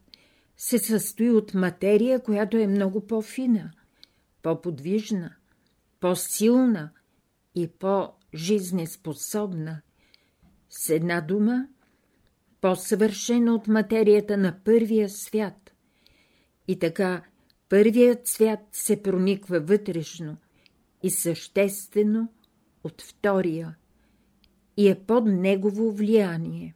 се 0.56 0.78
състои 0.78 1.30
от 1.30 1.54
материя, 1.54 2.22
която 2.22 2.56
е 2.56 2.66
много 2.66 3.06
по-фина, 3.06 3.72
по-подвижна, 4.42 5.34
по-силна 6.00 6.90
и 7.54 7.68
по-жизнеспособна. 7.68 9.80
С 10.70 10.90
една 10.90 11.20
дума, 11.20 11.68
по-съвършена 12.60 13.54
от 13.54 13.68
материята 13.68 14.36
на 14.36 14.58
първия 14.64 15.08
свят. 15.08 15.72
И 16.68 16.78
така, 16.78 17.22
първият 17.70 18.26
свят 18.26 18.60
се 18.72 19.02
прониква 19.02 19.60
вътрешно 19.60 20.36
и 21.02 21.10
съществено 21.10 22.28
от 22.84 23.02
втория 23.02 23.76
и 24.76 24.88
е 24.88 24.94
под 24.94 25.24
негово 25.26 25.92
влияние. 25.92 26.74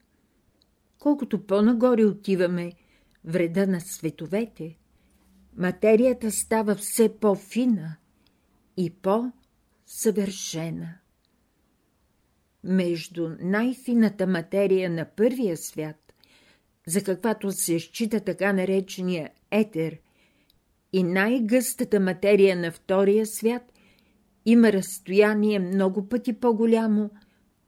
Колкото 0.99 1.47
по-нагоре 1.47 2.05
отиваме, 2.05 2.73
вреда 3.25 3.67
на 3.67 3.81
световете, 3.81 4.77
материята 5.57 6.31
става 6.31 6.75
все 6.75 7.19
по-фина 7.19 7.97
и 8.77 8.91
по-съвършена. 8.91 10.99
Между 12.65 13.31
най-фината 13.41 14.27
материя 14.27 14.91
на 14.91 15.07
първия 15.17 15.57
свят, 15.57 16.15
за 16.87 17.05
каквато 17.05 17.53
се 17.53 17.79
счита 17.79 18.21
така 18.21 18.53
наречения 18.53 19.31
етер, 19.51 19.99
и 20.97 21.03
най-гъстата 21.03 22.01
материя 22.01 22.57
на 22.57 22.73
втория 22.73 23.27
свят, 23.27 23.73
има 24.47 24.73
разстояние 24.73 25.59
много 25.59 26.09
пъти 26.09 26.33
по-голямо, 26.33 27.11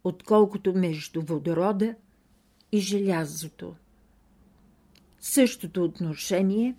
отколкото 0.05 0.75
между 0.75 1.23
водорода 1.23 1.95
и 2.73 2.79
желязото. 2.79 3.75
Същото 5.21 5.85
отношение 5.85 6.77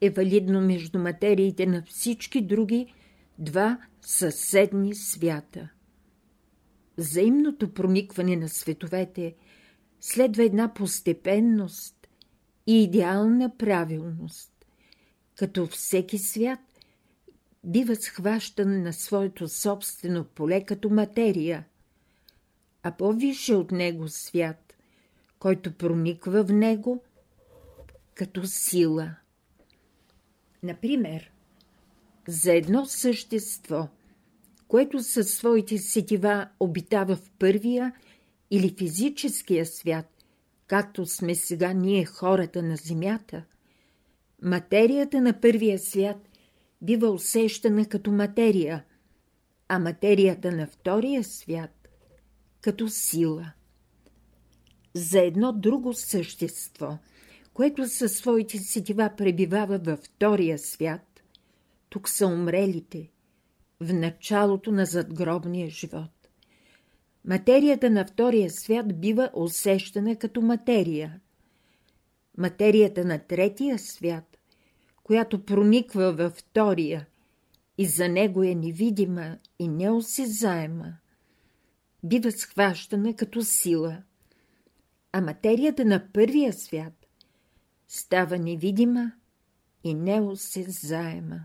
е 0.00 0.10
валидно 0.10 0.60
между 0.60 0.98
материите 0.98 1.66
на 1.66 1.82
всички 1.82 2.42
други 2.42 2.94
два 3.38 3.78
съседни 4.00 4.94
свята. 4.94 5.68
Взаимното 6.98 7.74
проникване 7.74 8.36
на 8.36 8.48
световете 8.48 9.34
следва 10.00 10.44
една 10.44 10.74
постепенност 10.74 12.08
и 12.66 12.82
идеална 12.82 13.56
правилност, 13.56 14.57
като 15.38 15.66
всеки 15.66 16.18
свят 16.18 16.58
бива 17.64 17.96
схващан 17.96 18.82
на 18.82 18.92
своето 18.92 19.48
собствено 19.48 20.24
поле 20.24 20.64
като 20.64 20.90
материя, 20.90 21.64
а 22.82 22.92
по-висше 22.92 23.54
от 23.54 23.70
него 23.70 24.08
свят, 24.08 24.74
който 25.38 25.72
прониква 25.72 26.44
в 26.44 26.52
него 26.52 27.02
като 28.14 28.46
сила. 28.46 29.14
Например, 30.62 31.32
за 32.28 32.52
едно 32.52 32.86
същество, 32.86 33.88
което 34.68 35.02
със 35.02 35.34
своите 35.34 35.78
сетива 35.78 36.48
обитава 36.60 37.16
в 37.16 37.30
първия 37.38 37.92
или 38.50 38.74
физическия 38.78 39.66
свят, 39.66 40.24
както 40.66 41.06
сме 41.06 41.34
сега 41.34 41.72
ние 41.72 42.04
хората 42.04 42.62
на 42.62 42.76
Земята, 42.76 43.44
материята 44.42 45.20
на 45.20 45.40
първия 45.40 45.78
свят 45.78 46.28
бива 46.82 47.10
усещана 47.10 47.86
като 47.86 48.12
материя, 48.12 48.84
а 49.68 49.78
материята 49.78 50.52
на 50.52 50.66
втория 50.66 51.24
свят 51.24 51.88
като 52.60 52.88
сила. 52.88 53.52
За 54.94 55.20
едно 55.20 55.52
друго 55.52 55.92
същество– 55.94 56.98
което 57.58 57.88
със 57.88 58.12
своите 58.12 58.58
сетива 58.58 59.10
пребивава 59.16 59.78
във 59.78 59.98
втория 59.98 60.58
свят, 60.58 61.22
тук 61.88 62.08
са 62.08 62.26
умрелите, 62.26 63.10
в 63.80 63.92
началото 63.92 64.72
на 64.72 64.86
задгробния 64.86 65.70
живот. 65.70 66.28
Материята 67.24 67.90
на 67.90 68.04
втория 68.04 68.50
свят 68.50 69.00
бива 69.00 69.30
усещана 69.34 70.16
като 70.16 70.42
материя. 70.42 71.20
Материята 72.36 73.04
на 73.04 73.18
третия 73.18 73.78
свят, 73.78 74.27
която 75.08 75.44
прониква 75.44 76.12
във 76.12 76.32
втория 76.32 77.06
и 77.78 77.86
за 77.86 78.08
него 78.08 78.42
е 78.42 78.54
невидима 78.54 79.38
и 79.58 79.68
неосезаема, 79.68 80.94
бива 82.04 82.32
схващана 82.32 83.16
като 83.16 83.42
сила, 83.42 84.02
а 85.12 85.20
материята 85.20 85.84
на 85.84 86.12
първия 86.12 86.52
свят 86.52 86.92
става 87.88 88.38
невидима 88.38 89.12
и 89.84 89.94
неосезаема. 89.94 91.40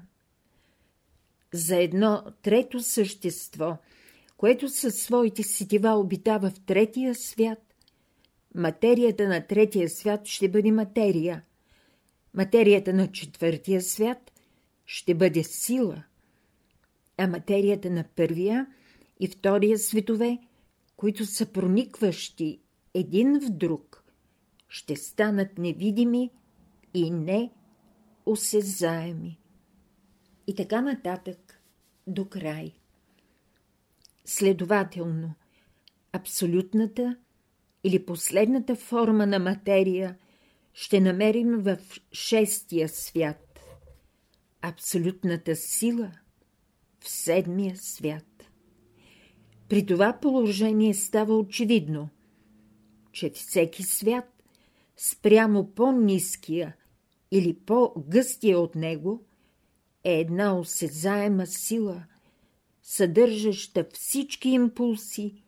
За 1.53 1.75
едно 1.75 2.23
трето 2.41 2.79
същество, 2.79 3.77
което 4.37 4.69
със 4.69 4.95
своите 4.95 5.43
сетива 5.43 5.89
обитава 5.89 6.49
в 6.49 6.59
третия 6.59 7.15
свят, 7.15 7.75
материята 8.55 9.27
на 9.27 9.47
третия 9.47 9.89
свят 9.89 10.21
ще 10.25 10.49
бъде 10.49 10.71
материя, 10.71 11.43
материята 12.33 12.93
на 12.93 13.11
четвъртия 13.11 13.81
свят 13.81 14.31
ще 14.85 15.15
бъде 15.15 15.43
сила, 15.43 16.03
а 17.17 17.27
материята 17.27 17.89
на 17.89 18.03
първия 18.15 18.67
и 19.19 19.27
втория 19.27 19.77
светове, 19.79 20.39
които 20.95 21.25
са 21.25 21.45
проникващи 21.45 22.61
един 22.93 23.39
в 23.39 23.49
друг, 23.49 24.03
ще 24.67 24.95
станат 24.95 25.57
невидими 25.57 26.31
и 26.93 27.11
неосезаеми. 28.25 29.39
И 30.47 30.55
така 30.55 30.81
нататък 30.81 31.61
до 32.07 32.25
край. 32.25 32.75
Следователно, 34.25 35.33
абсолютната 36.11 37.17
или 37.83 38.05
последната 38.05 38.75
форма 38.75 39.25
на 39.25 39.39
материя 39.39 40.17
ще 40.73 40.99
намерим 40.99 41.57
в 41.57 41.77
шестия 42.11 42.89
свят, 42.89 43.59
абсолютната 44.61 45.55
сила 45.55 46.11
в 46.99 47.09
седмия 47.09 47.77
свят. 47.77 48.49
При 49.69 49.85
това 49.85 50.19
положение 50.21 50.93
става 50.93 51.37
очевидно, 51.37 52.09
че 53.11 53.29
всеки 53.29 53.83
свят 53.83 54.43
спрямо 54.97 55.71
по-низкия 55.71 56.75
или 57.31 57.53
по-гъстия 57.53 58.59
от 58.59 58.75
него 58.75 59.25
е 60.03 60.19
една 60.19 60.59
осезаема 60.59 61.47
сила, 61.47 62.03
съдържаща 62.81 63.85
всички 63.93 64.49
импулси 64.49 65.43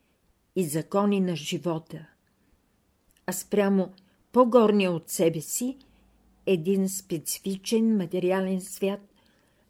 и 0.55 0.65
закони 0.65 1.19
на 1.19 1.35
живота, 1.35 2.07
а 3.25 3.33
спрямо 3.33 3.93
по-горния 4.35 4.91
от 4.91 5.09
себе 5.09 5.41
си 5.41 5.77
един 6.45 6.89
специфичен 6.89 7.97
материален 7.97 8.61
свят, 8.61 8.99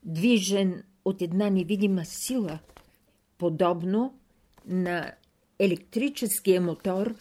движен 0.04 0.84
от 1.06 1.22
една 1.22 1.50
невидима 1.50 2.06
сила, 2.06 2.60
подобно 3.38 4.20
на 4.66 5.12
електрическия 5.60 6.62
мотор, 6.62 7.16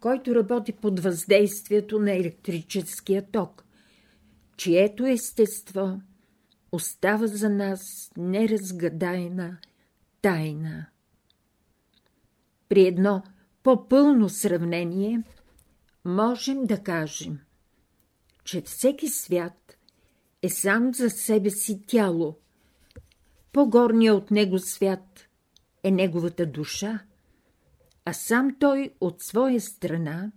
който 0.00 0.34
работи 0.34 0.72
под 0.72 1.00
въздействието 1.00 1.98
на 1.98 2.12
електрическия 2.12 3.26
ток, 3.32 3.64
чието 4.56 5.06
естество 5.06 6.00
остава 6.72 7.26
за 7.26 7.48
нас 7.48 8.12
неразгадайна 8.16 9.58
тайна. 10.22 10.86
При 12.68 12.86
едно 12.86 13.22
по-пълно 13.62 14.28
сравнение 14.28 15.22
можем 16.06 16.66
да 16.66 16.82
кажем, 16.82 17.38
че 18.44 18.60
всеки 18.60 19.08
свят 19.08 19.76
е 20.42 20.48
сам 20.48 20.94
за 20.94 21.10
себе 21.10 21.50
си 21.50 21.82
тяло. 21.86 22.38
По-горният 23.52 24.16
от 24.16 24.30
него 24.30 24.58
свят 24.58 25.28
е 25.82 25.90
неговата 25.90 26.46
душа, 26.46 27.00
а 28.04 28.12
сам 28.12 28.56
той 28.60 28.94
от 29.00 29.22
своя 29.22 29.60
страна 29.60 30.32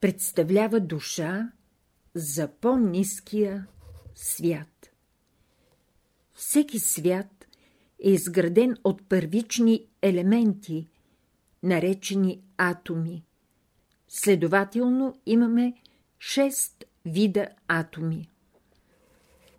представлява 0.00 0.80
душа 0.80 1.52
за 2.14 2.48
по-низкия 2.48 3.66
свят. 4.14 4.90
Всеки 6.34 6.78
свят 6.78 7.46
е 8.04 8.10
изграден 8.10 8.76
от 8.84 9.08
първични 9.08 9.86
елементи, 10.02 10.88
наречени 11.62 12.42
атоми. 12.56 13.24
Следователно 14.12 15.20
имаме 15.26 15.74
шест 16.18 16.84
вида 17.04 17.48
атоми. 17.68 18.30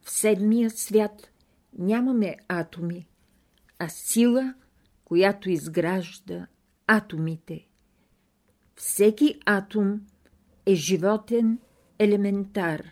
В 0.01 0.11
седмия 0.11 0.69
свят 0.69 1.31
нямаме 1.77 2.37
атоми, 2.47 3.07
а 3.79 3.89
сила, 3.89 4.53
която 5.05 5.49
изгражда 5.49 6.47
атомите. 6.87 7.67
Всеки 8.75 9.39
атом 9.45 10.01
е 10.65 10.75
животен 10.75 11.59
елементар 11.99 12.83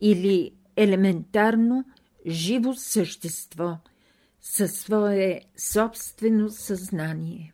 или 0.00 0.54
елементарно 0.76 1.84
живо 2.26 2.74
същество 2.74 3.78
със 4.40 4.72
свое 4.72 5.40
собствено 5.56 6.50
съзнание. 6.50 7.52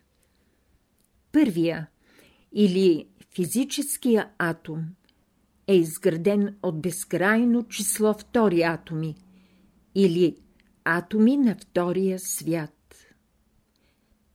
Първия 1.33 1.89
или 2.53 3.09
физическия 3.35 4.31
атом 4.39 4.95
е 5.67 5.77
изграден 5.77 6.57
от 6.63 6.81
безкрайно 6.81 7.69
число 7.69 8.15
втори 8.15 8.63
атоми 8.63 9.17
или 9.95 10.37
атоми 10.85 11.37
на 11.37 11.57
втория 11.57 12.19
свят. 12.19 12.95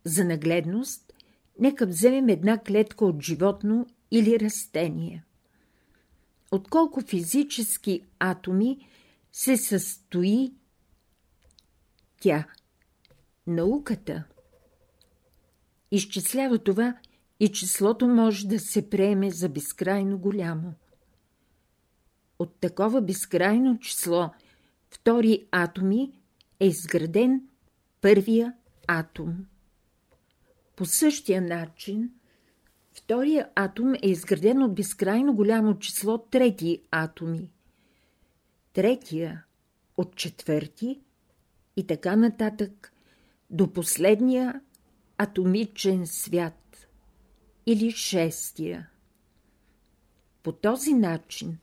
За 0.03 0.25
нагледност, 0.25 1.13
нека 1.59 1.85
вземем 1.85 2.29
една 2.29 2.57
клетка 2.57 3.05
от 3.05 3.21
животно 3.21 3.87
или 4.11 4.39
растение. 4.39 5.23
Отколко 6.51 7.01
физически 7.01 8.01
атоми 8.19 8.87
се 9.31 9.57
състои 9.57 10.53
тя? 12.19 12.47
Науката 13.47 14.23
изчислява 15.91 16.57
това 16.57 16.97
и 17.39 17.51
числото 17.51 18.07
може 18.07 18.47
да 18.47 18.59
се 18.59 18.89
приеме 18.89 19.31
за 19.31 19.49
безкрайно 19.49 20.17
голямо. 20.17 20.73
От 22.39 22.55
такова 22.59 23.01
безкрайно 23.01 23.79
число 23.79 24.29
втори 24.89 25.47
атоми 25.51 26.11
е 26.59 26.67
изграден 26.67 27.41
първия 28.01 28.53
атом. 28.87 29.45
По 30.75 30.85
същия 30.85 31.41
начин 31.41 32.11
втория 32.93 33.49
атом 33.55 33.93
е 33.93 34.09
изграден 34.09 34.63
от 34.63 34.75
безкрайно 34.75 35.35
голямо 35.35 35.79
число 35.79 36.17
трети 36.17 36.81
атоми. 36.91 37.49
Третия 38.73 39.43
от 39.97 40.15
четвърти 40.15 41.01
и 41.77 41.87
така 41.87 42.15
нататък 42.15 42.93
до 43.49 43.73
последния 43.73 44.61
атомичен 45.17 46.07
свят 46.07 46.66
или 47.67 47.91
шестия. 47.91 48.89
По 50.43 50.51
този 50.51 50.93
начин 50.93 51.57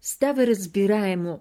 става 0.00 0.46
разбираемо 0.46 1.40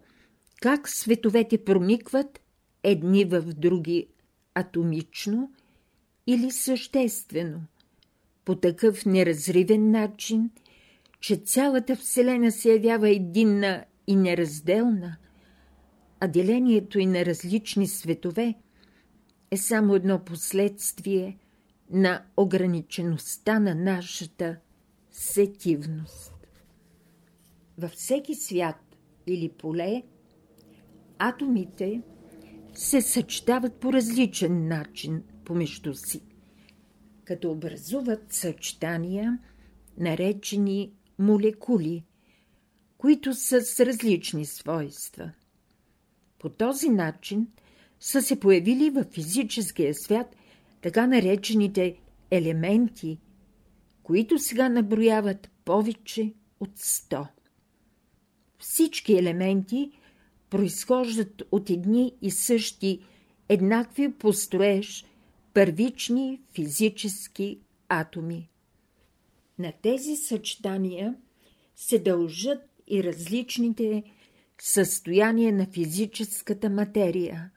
как 0.61 0.89
световете 0.89 1.63
проникват 1.63 2.39
едни 2.83 3.25
в 3.25 3.41
други 3.41 4.07
атомично 4.55 5.51
или 6.27 6.51
съществено, 6.51 7.61
по 8.45 8.55
такъв 8.55 9.05
неразривен 9.05 9.91
начин, 9.91 10.51
че 11.19 11.35
цялата 11.35 11.95
Вселена 11.95 12.51
се 12.51 12.69
явява 12.69 13.09
единна 13.09 13.85
и 14.07 14.15
неразделна, 14.15 15.17
а 16.19 16.27
делението 16.27 16.99
и 16.99 17.05
на 17.05 17.25
различни 17.25 17.87
светове 17.87 18.55
е 19.51 19.57
само 19.57 19.95
едно 19.95 20.19
последствие 20.19 21.37
на 21.93 22.23
ограничеността 22.37 23.59
на 23.59 23.75
нашата 23.75 24.57
сетивност. 25.11 26.33
Във 27.77 27.91
всеки 27.91 28.35
свят 28.35 28.95
или 29.27 29.49
поле 29.49 30.03
атомите 31.17 32.01
се 32.73 33.01
съчетават 33.01 33.75
по 33.75 33.93
различен 33.93 34.67
начин 34.67 35.23
помежду 35.45 35.93
си, 35.93 36.21
като 37.23 37.51
образуват 37.51 38.33
съчетания, 38.33 39.39
наречени 39.97 40.91
молекули, 41.19 42.03
които 42.97 43.33
са 43.33 43.61
с 43.61 43.85
различни 43.85 44.45
свойства. 44.45 45.31
По 46.39 46.49
този 46.49 46.89
начин 46.89 47.47
са 47.99 48.21
се 48.21 48.39
появили 48.39 48.89
в 48.89 49.03
физическия 49.03 49.93
свят 49.95 50.35
така 50.83 51.07
наречените 51.07 51.95
елементи, 52.31 53.19
които 54.03 54.39
сега 54.39 54.69
наброяват 54.69 55.49
повече 55.65 56.33
от 56.59 56.79
100. 56.79 57.27
Всички 58.59 59.13
елементи 59.13 59.91
произхождат 60.49 61.43
от 61.51 61.69
едни 61.69 62.13
и 62.21 62.31
същи 62.31 62.99
еднакви 63.49 64.13
построеж 64.13 65.05
първични 65.53 66.41
физически 66.55 67.59
атоми. 67.89 68.49
На 69.59 69.73
тези 69.81 70.15
съчетания 70.15 71.15
се 71.75 71.99
дължат 71.99 72.61
и 72.87 73.03
различните 73.03 74.03
състояния 74.61 75.53
на 75.53 75.65
физическата 75.65 76.69
материя. 76.69 77.51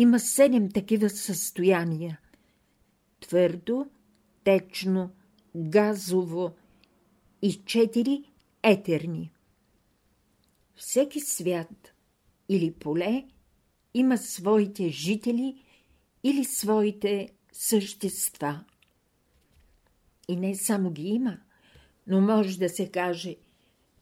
Има 0.00 0.20
седем 0.20 0.70
такива 0.70 1.10
състояния– 1.10 2.20
твърдо, 3.20 3.86
течно, 4.44 5.10
газово 5.56 6.52
и 7.42 7.52
четири 7.52 8.24
етерни. 8.62 9.32
Всеки 10.76 11.20
свят 11.20 11.94
или 12.48 12.72
поле 12.72 13.24
има 13.94 14.18
своите 14.18 14.88
жители 14.88 15.62
или 16.24 16.44
своите 16.44 17.28
същества. 17.52 18.64
И 20.28 20.36
не 20.36 20.54
само 20.54 20.90
ги 20.90 21.08
има, 21.08 21.38
но 22.06 22.20
може 22.20 22.58
да 22.58 22.68
се 22.68 22.90
каже, 22.90 23.36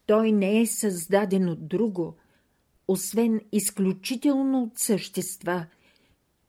той 0.06 0.32
не 0.32 0.60
е 0.60 0.66
създаден 0.66 1.48
от 1.48 1.68
друго, 1.68 2.16
освен 2.88 3.40
изключително 3.52 4.62
от 4.62 4.78
същества, 4.78 5.66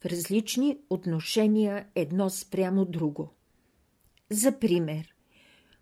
в 0.01 0.05
различни 0.05 0.77
отношения 0.89 1.87
едно 1.95 2.29
спрямо 2.29 2.85
друго. 2.85 3.29
За 4.29 4.59
пример, 4.59 5.13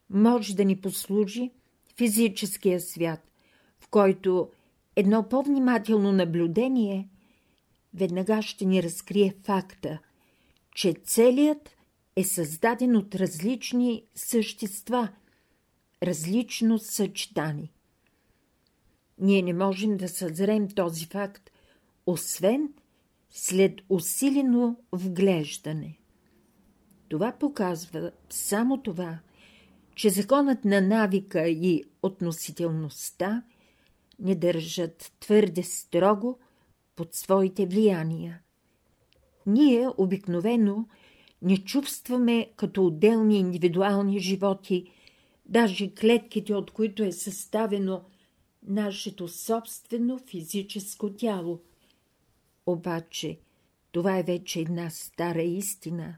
може 0.10 0.56
да 0.56 0.65
ни 0.65 0.82
послужи 0.82 1.51
физическия 1.97 2.82
свят, 2.82 3.32
в 3.80 3.88
който 3.88 4.51
едно 4.95 5.30
по-внимателно 5.30 6.12
наблюдение 6.12 7.10
веднага 7.93 8.41
ще 8.41 8.65
ни 8.65 8.84
разкрие 8.84 9.34
факта, 9.43 9.99
че 10.75 10.93
целият 11.04 11.75
е 12.15 12.23
създаден 12.23 12.95
от 12.95 13.15
различни 13.15 14.04
същества, 14.15 15.10
различно 16.04 16.80
съчетани. 16.80 17.71
Ние 19.19 19.41
не 19.41 19.54
можем 19.54 19.97
да 19.97 20.10
съзрем 20.10 20.67
този 20.67 21.06
факт, 21.06 21.51
освен 22.06 22.73
след 23.38 23.82
усилено 23.89 24.76
вглеждане. 24.91 25.98
Това 27.10 27.32
показва 27.32 28.12
само 28.30 28.82
това, 28.82 29.19
че 29.95 30.10
законът 30.10 30.65
на 30.65 30.82
навика 30.82 31.48
и 31.48 31.84
относителността 32.04 33.43
не 34.19 34.36
държат 34.36 35.13
твърде 35.19 35.63
строго 35.63 36.39
под 36.95 37.13
своите 37.13 37.65
влияния. 37.65 38.41
Ние 39.45 39.89
обикновено 39.98 40.88
не 41.41 41.58
чувстваме 41.58 42.50
като 42.56 42.86
отделни 42.86 43.39
индивидуални 43.39 44.19
животи, 44.19 44.91
даже 45.45 45.93
клетките, 45.95 46.54
от 46.54 46.71
които 46.71 47.04
е 47.04 47.12
съставено 47.12 48.02
нашето 48.67 49.28
собствено 49.28 50.19
физическо 50.30 51.13
тяло. 51.13 51.62
Обаче 52.65 53.39
това 53.91 54.17
е 54.17 54.23
вече 54.23 54.60
една 54.60 54.89
стара 54.89 55.41
истина 55.41 56.17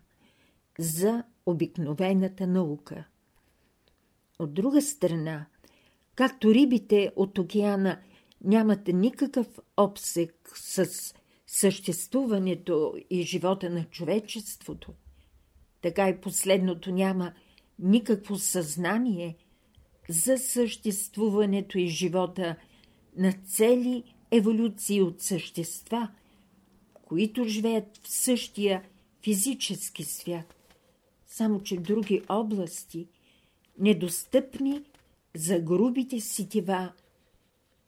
за 0.80 1.24
обикновената 1.46 2.48
наука. 2.48 3.04
От 4.40 4.54
друга 4.54 4.82
страна, 4.82 5.46
както 6.16 6.54
рибите 6.54 7.12
от 7.16 7.38
океана 7.38 8.00
нямат 8.44 8.88
никакъв 8.88 9.60
обсек 9.78 10.52
с 10.56 11.14
съществуването 11.48 12.96
и 13.10 13.22
живота 13.22 13.70
на 13.70 13.84
човечеството, 13.84 14.94
така 15.82 16.10
и 16.10 16.22
последното 16.22 16.92
няма 16.92 17.34
никакво 17.80 18.36
съзнание 18.36 19.36
за 20.10 20.38
съществуването 20.38 21.78
и 21.78 21.88
живота 21.88 22.56
на 23.18 23.34
цели 23.34 24.04
еволюции 24.32 25.02
от 25.02 25.22
същества, 25.22 26.12
които 27.08 27.44
живеят 27.44 28.00
в 28.04 28.08
същия 28.08 28.84
физически 29.24 30.04
свят, 30.04 30.56
само 31.28 31.64
че 31.64 31.78
други 31.78 32.22
области, 32.30 33.08
недостъпни 33.80 34.84
за 35.36 35.60
грубите 35.60 36.20
сетива 36.20 36.94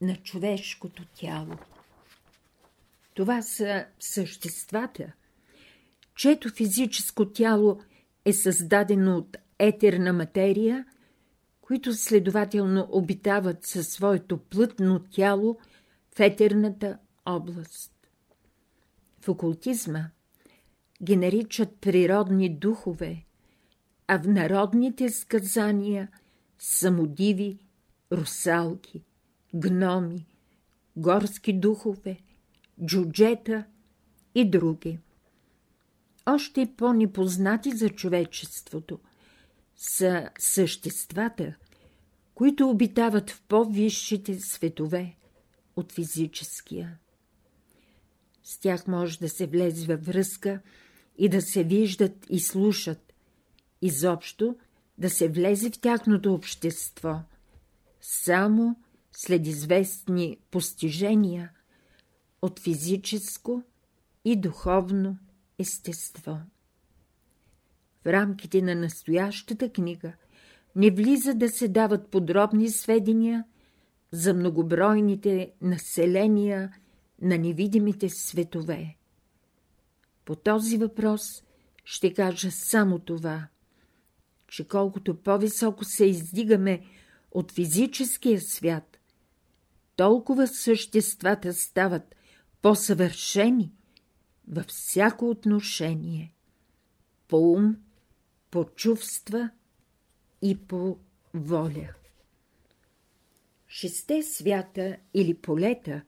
на 0.00 0.16
човешкото 0.16 1.04
тяло. 1.14 1.54
Това 3.14 3.42
са 3.42 3.86
съществата, 3.98 5.12
чето 6.14 6.48
физическо 6.48 7.32
тяло 7.32 7.80
е 8.24 8.32
създадено 8.32 9.16
от 9.16 9.36
етерна 9.58 10.12
материя, 10.12 10.84
които 11.60 11.94
следователно 11.94 12.88
обитават 12.90 13.66
със 13.66 13.88
своето 13.88 14.38
плътно 14.38 15.04
тяло 15.10 15.58
в 16.16 16.20
етерната 16.20 16.98
област. 17.26 17.99
В 19.20 19.28
окултизма 19.28 20.04
ги 21.02 21.16
наричат 21.16 21.76
природни 21.80 22.48
духове, 22.58 23.24
а 24.06 24.18
в 24.18 24.26
народните 24.26 25.10
сказания– 25.10 26.08
самодиви, 26.58 27.58
русалки, 28.12 29.04
гноми, 29.54 30.26
горски 30.96 31.52
духове, 31.52 32.20
джуджета 32.84 33.64
и 34.34 34.50
други. 34.50 34.98
Още 36.26 36.72
по-непознати 36.76 37.70
за 37.70 37.88
човечеството 37.88 38.98
са 39.76 40.30
съществата, 40.38 41.54
които 42.34 42.70
обитават 42.70 43.30
в 43.30 43.42
по-висшите 43.48 44.40
светове 44.40 45.16
от 45.76 45.92
физическия. 45.92 46.98
С 48.50 48.58
тях 48.58 48.86
може 48.86 49.18
да 49.18 49.28
се 49.28 49.46
влезе 49.46 49.86
във 49.86 50.06
връзка 50.06 50.60
и 51.18 51.28
да 51.28 51.42
се 51.42 51.64
виждат 51.64 52.26
и 52.30 52.40
слушат, 52.40 53.12
изобщо 53.82 54.56
да 54.98 55.10
се 55.10 55.28
влезе 55.28 55.70
в 55.70 55.80
тяхното 55.80 56.34
общество, 56.34 57.20
само 58.00 58.76
след 59.12 59.46
известни 59.46 60.36
постижения 60.50 61.50
от 62.42 62.60
физическо 62.60 63.62
и 64.24 64.36
духовно 64.36 65.18
естество. 65.58 66.38
В 68.04 68.06
рамките 68.06 68.62
на 68.62 68.74
настоящата 68.74 69.72
книга 69.72 70.12
не 70.76 70.90
влиза 70.90 71.34
да 71.34 71.48
се 71.48 71.68
дават 71.68 72.08
подробни 72.08 72.70
сведения 72.70 73.44
за 74.12 74.34
многобройните 74.34 75.52
населения 75.62 76.72
на 77.20 77.38
невидимите 77.38 78.08
светове. 78.08 78.96
По 80.24 80.36
този 80.36 80.76
въпрос 80.76 81.22
ще 81.84 82.14
кажа 82.14 82.50
само 82.50 82.98
това, 82.98 83.48
че 84.48 84.68
колкото 84.68 85.16
по-високо 85.16 85.84
се 85.84 86.04
издигаме 86.04 86.86
от 87.30 87.52
физическия 87.52 88.40
свят, 88.40 88.98
толкова 89.96 90.46
съществата 90.46 91.54
стават 91.54 92.14
по-съвършени 92.62 93.72
във 94.48 94.66
всяко 94.66 95.30
отношение, 95.30 96.34
по 97.28 97.52
ум, 97.52 97.76
по 98.50 98.64
чувства 98.64 99.50
и 100.42 100.58
по 100.58 100.98
воля. 101.34 101.88
Шесте 103.68 104.22
свята 104.22 104.96
или 105.14 105.34
полета, 105.34 106.02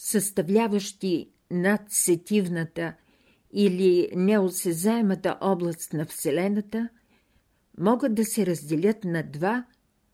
съставляващи 0.00 1.30
надсетивната 1.50 2.94
или 3.52 4.10
неосезаемата 4.16 5.38
област 5.40 5.92
на 5.92 6.06
Вселената, 6.06 6.88
могат 7.78 8.14
да 8.14 8.24
се 8.24 8.46
разделят 8.46 9.04
на 9.04 9.22
два 9.22 9.64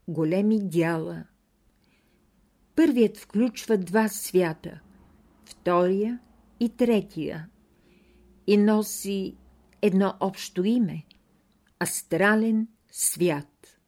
големи 0.08 0.68
дяла. 0.68 1.24
Първият 2.76 3.16
включва 3.16 3.78
два 3.78 4.08
свята, 4.08 4.80
втория 5.44 6.18
и 6.60 6.68
третия, 6.68 7.48
и 8.46 8.56
носи 8.56 9.36
едно 9.82 10.14
общо 10.20 10.64
име– 10.64 11.04
астрален 11.82 12.68
свят. 12.90 13.78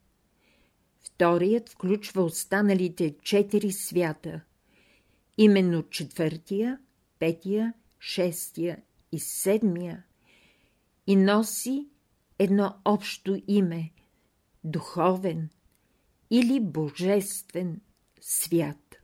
Вторият 1.05 1.69
включва 1.69 2.23
останалите 2.23 3.17
четири 3.23 3.73
свята, 3.73 4.41
именно 5.39 5.83
четвъртия, 5.83 6.79
петия, 7.19 7.73
шестия 8.01 8.83
и 9.13 9.19
седмия, 9.19 10.05
и 11.07 11.17
носи 11.17 11.89
едно 12.39 12.75
общо 12.85 13.43
име– 13.49 13.91
духовен 14.65 15.49
или 16.31 16.61
божествен 16.61 17.81
свят. 18.21 18.97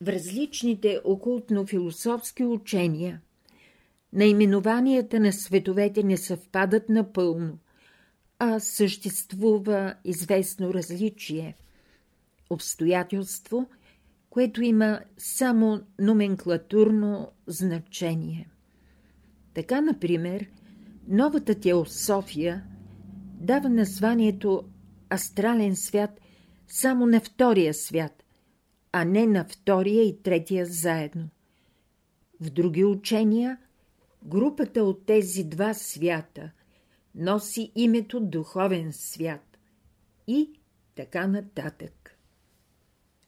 В 0.00 0.08
различните 0.08 1.00
окултно-философски 1.04 2.44
учения 2.44 3.20
наименованията 4.12 5.20
на 5.20 5.32
световете 5.32 6.02
не 6.02 6.16
съвпадат 6.16 6.88
напълно, 6.88 7.58
а 8.38 8.60
съществува 8.60 9.94
известно 10.04 10.74
различие– 10.74 11.56
обстоятелство, 12.50 13.68
което 14.30 14.62
има 14.62 15.00
само 15.18 15.80
номенклатурно 16.00 17.32
значение. 17.46 18.50
Така, 19.54 19.80
например, 19.80 20.46
новата 21.08 21.60
теософия 21.60 22.64
дава 23.40 23.68
названието 23.68 24.64
астрален 25.14 25.76
свят 25.76 26.20
само 26.68 27.06
на 27.06 27.20
втория 27.20 27.74
свят, 27.74 28.24
а 28.92 29.04
не 29.04 29.26
на 29.26 29.44
втория 29.44 30.02
и 30.02 30.22
третия 30.22 30.66
заедно. 30.66 31.28
В 32.40 32.50
други 32.50 32.84
учения 32.84 33.58
групата 34.24 34.84
от 34.84 35.06
тези 35.06 35.44
два 35.44 35.74
свята 35.74 36.50
носи 37.14 37.72
името 37.74 38.20
духовен 38.20 38.92
свят 38.92 39.58
и 40.26 40.50
така 40.94 41.26
нататък. 41.26 42.18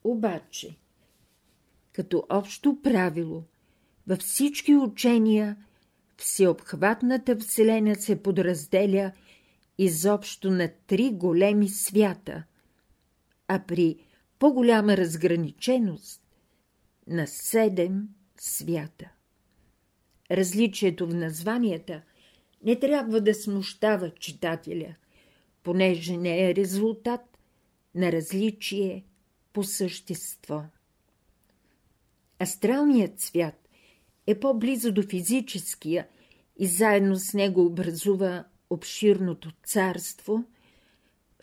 Обаче, 0.04 0.76
като 1.92 2.26
общо 2.28 2.82
правило, 2.82 3.44
във 4.06 4.18
всички 4.18 4.76
учения 4.76 5.56
всеобхватната 6.16 7.36
Вселена 7.36 7.94
се 7.94 8.22
подразделя 8.22 9.12
изобщо 9.78 10.50
на 10.50 10.70
три 10.86 11.10
големи 11.10 11.68
свята, 11.68 12.44
а 13.48 13.62
при 13.66 13.96
по-голяма 14.38 14.96
разграниченост 14.96 16.22
на 17.06 17.26
седем 17.26 18.08
свята. 18.40 19.10
Различието 20.30 21.06
в 21.06 21.14
названията 21.14 22.02
не 22.64 22.78
трябва 22.78 23.20
да 23.20 23.34
смущава 23.34 24.10
читателя, 24.10 24.94
понеже 25.62 26.16
не 26.16 26.50
е 26.50 26.54
резултат 26.54 27.38
на 27.94 28.12
различие 28.12 29.04
по 29.52 29.64
същество. 29.64 30.62
Астралният 32.42 33.20
свят 33.20 33.68
е 34.26 34.40
по-близо 34.40 34.92
до 34.92 35.02
физическия 35.02 36.06
и 36.58 36.66
заедно 36.66 37.16
с 37.16 37.34
него 37.34 37.66
образува 37.66 38.44
обширното 38.70 39.50
царство, 39.64 40.44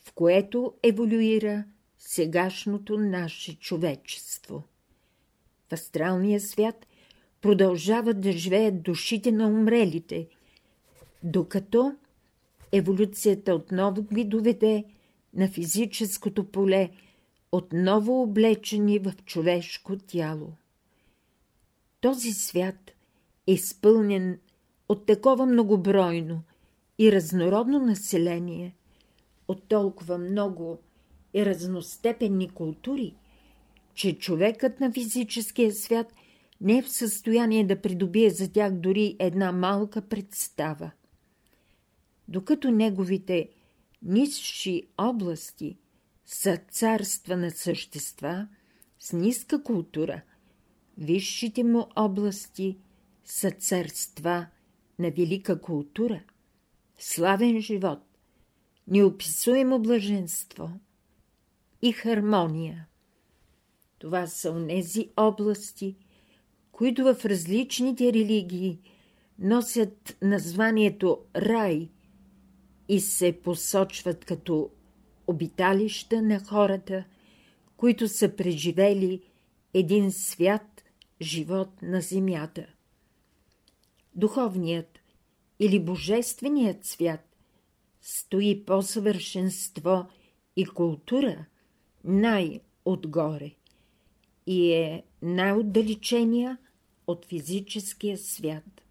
в 0.05 0.13
което 0.13 0.73
еволюира 0.83 1.63
сегашното 1.99 2.97
наше 2.97 3.59
човечество. 3.59 4.63
В 5.69 5.73
астралния 5.73 6.39
свят 6.39 6.87
продължават 7.41 8.21
да 8.21 8.31
живеят 8.31 8.81
душите 8.81 9.31
на 9.31 9.47
умрелите, 9.47 10.27
докато 11.23 11.95
еволюцията 12.71 13.55
отново 13.55 14.01
ги 14.13 14.23
доведе 14.23 14.83
на 15.33 15.47
физическото 15.47 16.51
поле, 16.51 16.89
отново 17.51 18.21
облечени 18.21 18.99
в 18.99 19.13
човешко 19.25 19.97
тяло. 19.97 20.53
Този 22.07 22.31
свят 22.31 22.91
е 23.47 23.53
изпълнен 23.53 24.39
от 24.89 25.05
такова 25.05 25.45
многобройно 25.45 26.43
и 26.99 27.11
разнородно 27.11 27.79
население, 27.79 28.75
от 29.47 29.63
толкова 29.63 30.17
много 30.17 30.79
и 31.33 31.45
разностепенни 31.45 32.49
култури, 32.49 33.15
че 33.93 34.17
човекът 34.17 34.79
на 34.79 34.91
физическия 34.91 35.73
свят 35.73 36.13
не 36.61 36.77
е 36.77 36.81
в 36.81 36.89
състояние 36.89 37.65
да 37.65 37.81
придобие 37.81 38.29
за 38.29 38.51
тях 38.51 38.73
дори 38.73 39.15
една 39.19 39.51
малка 39.51 40.01
представа. 40.01 40.91
Докато 42.27 42.71
неговите 42.71 43.49
нисши 44.01 44.87
области 44.97 45.77
са 46.25 46.57
царства 46.71 47.37
на 47.37 47.51
същества 47.51 48.47
с 48.99 49.13
ниска 49.13 49.63
култура, 49.63 50.21
висшите 50.97 51.63
му 51.63 51.87
области 51.95 52.77
са 53.25 53.51
царства 53.51 54.47
на 54.99 55.11
велика 55.11 55.61
култура, 55.61 56.23
славен 56.97 57.61
живот, 57.61 57.99
неописуемо 58.87 59.79
блаженство 59.79 60.69
и 61.81 61.91
хармония. 61.91 62.87
Това 63.99 64.27
са 64.27 64.51
онези 64.51 65.09
области, 65.17 65.95
които 66.71 67.03
в 67.03 67.25
различните 67.25 68.13
религии 68.13 68.79
носят 69.39 70.17
названието 70.21 71.19
рай 71.35 71.89
и 72.89 72.99
се 72.99 73.39
посочват 73.43 74.25
като 74.25 74.69
обиталища 75.27 76.21
на 76.21 76.39
хората, 76.39 77.03
които 77.77 78.07
са 78.07 78.35
преживели 78.35 79.21
един 79.73 80.11
свят 80.11 80.76
живот 81.21 81.81
на 81.81 82.01
земята. 82.01 82.65
Духовният 84.15 84.99
или 85.59 85.79
божественият 85.79 86.85
свят 86.85 87.35
стои 88.01 88.65
по 88.65 88.81
съвършенство 88.81 90.07
и 90.55 90.65
култура 90.65 91.45
най-отгоре 92.03 93.51
и 94.47 94.73
е 94.73 95.03
най-отдалечения 95.21 96.57
от 97.07 97.25
физическия 97.25 98.17
свят. 98.17 98.81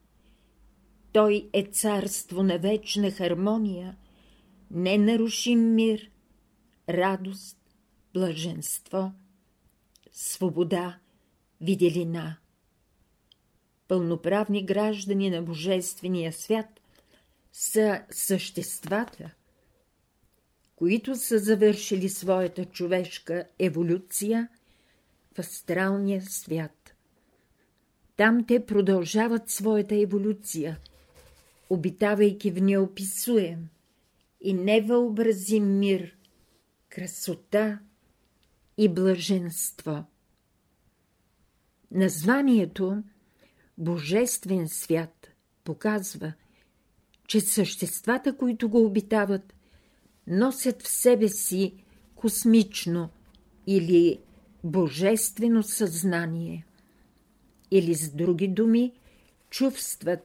Той 1.12 1.50
е 1.52 1.62
царство 1.62 2.42
на 2.42 2.58
вечна 2.58 3.10
хармония, 3.10 3.96
ненарушим 4.70 5.74
мир, 5.74 6.10
радост, 6.88 7.58
блаженство, 8.14 9.12
свобода, 10.12 10.98
виделина. 11.60 12.36
Пълноправни 13.88 14.66
граждани 14.66 15.30
на 15.30 15.42
Божествения 15.42 16.32
свят 16.32 16.80
са 17.52 18.02
съществата, 18.10 19.30
които 20.76 21.16
са 21.16 21.38
завършили 21.38 22.08
своята 22.08 22.64
човешка 22.64 23.44
еволюция 23.58 24.48
в 25.34 25.38
астралния 25.38 26.22
свят. 26.22 26.94
Там 28.16 28.44
те 28.46 28.66
продължават 28.66 29.50
своята 29.50 29.94
еволюция, 29.94 30.78
обитавайки 31.70 32.50
в 32.50 32.62
неописуем 32.62 33.68
и 34.40 34.54
невъобразим 34.54 35.78
мир, 35.78 36.16
красота 36.88 37.78
и 38.78 38.88
блаженство. 38.88 40.04
Названието 41.90 43.02
Божествен 43.78 44.68
свят 44.68 45.28
показва, 45.64 46.32
че 47.26 47.40
съществата, 47.40 48.36
които 48.36 48.68
го 48.68 48.84
обитават, 48.86 49.54
носят 50.26 50.82
в 50.82 50.88
себе 50.88 51.28
си 51.28 51.84
космично 52.14 53.10
или 53.66 54.18
божествено 54.64 55.62
съзнание, 55.62 56.66
или 57.70 57.94
с 57.94 58.10
други 58.10 58.48
думи 58.48 58.92
чувстват 59.50 60.20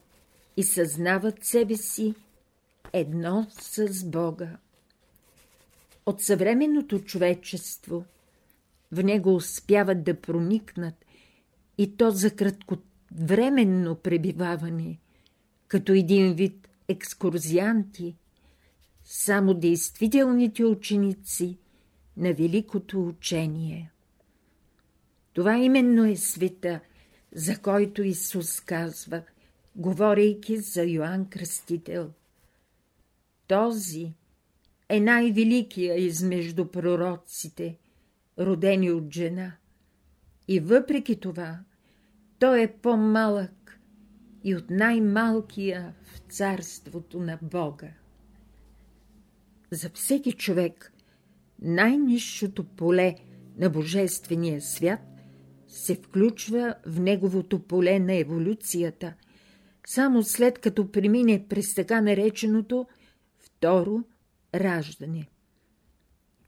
и 0.58 0.63
съзнават 0.63 1.45
себе 1.45 1.76
си 1.76 2.15
едно 2.93 3.47
с 3.50 4.06
Бога. 4.06 4.58
От 6.06 6.21
съвременното 6.21 7.00
човечество 7.00 8.06
в 8.91 9.04
него 9.04 9.36
успяват 9.36 10.04
да 10.04 10.21
проникнат 10.21 11.06
и 11.78 11.98
то 11.98 12.12
за 12.12 12.36
кратковременно 12.36 13.96
пребиваване, 13.96 15.00
като 15.68 15.92
един 15.92 16.34
вид 16.34 16.68
екскурзианти, 16.88 18.16
само 19.04 19.54
действителните 19.54 20.66
ученици 20.66 21.58
на 22.18 22.34
великото 22.34 23.08
учение. 23.08 23.92
Това 25.34 25.58
именно 25.58 26.06
е 26.06 26.16
света, 26.16 26.80
за 27.32 27.58
който 27.58 28.04
Исус 28.04 28.60
казва, 28.60 29.24
говорейки 29.76 30.58
за 30.58 30.84
Йоанн 30.84 31.30
Кръстител. 31.30 32.12
Този 33.48 34.14
е 34.90 35.00
най-великия 35.00 35.96
измежду 35.96 36.66
пророците, 36.66 37.78
родени 38.40 38.92
от 38.92 39.14
жена. 39.14 39.52
И 40.52 40.60
въпреки 40.60 41.20
това, 41.20 41.60
той 42.40 42.62
е 42.62 42.74
по-малък 42.74 43.80
и 44.44 44.56
от 44.56 44.70
най-малкия 44.70 45.94
в 46.04 46.34
царството 46.34 47.20
на 47.20 47.40
Бога. 47.42 47.88
За 49.72 49.90
всеки 49.90 50.32
човек 50.34 50.94
най-низшото 51.62 52.64
поле 52.64 53.16
на 53.58 53.70
Божествения 53.70 54.62
свят 54.62 55.00
се 55.68 55.96
включва 55.96 56.76
в 56.86 57.00
неговото 57.00 57.60
поле 57.60 58.00
на 58.00 58.14
еволюцията, 58.14 59.14
само 59.88 60.24
след 60.24 60.60
като 60.60 60.91
премине 60.91 61.45
през 61.49 61.74
така 61.76 62.02
нареченото 62.02 62.88
второ 63.38 64.04
раждане. 64.56 65.28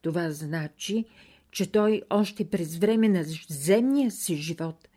Това 0.01 0.31
значи, 0.31 1.05
че 1.53 1.71
той 1.71 2.01
още 2.09 2.49
през 2.49 2.77
време 2.77 3.09
на 3.09 3.25
земния 3.49 4.11
си 4.11 4.35
живот 4.35 4.87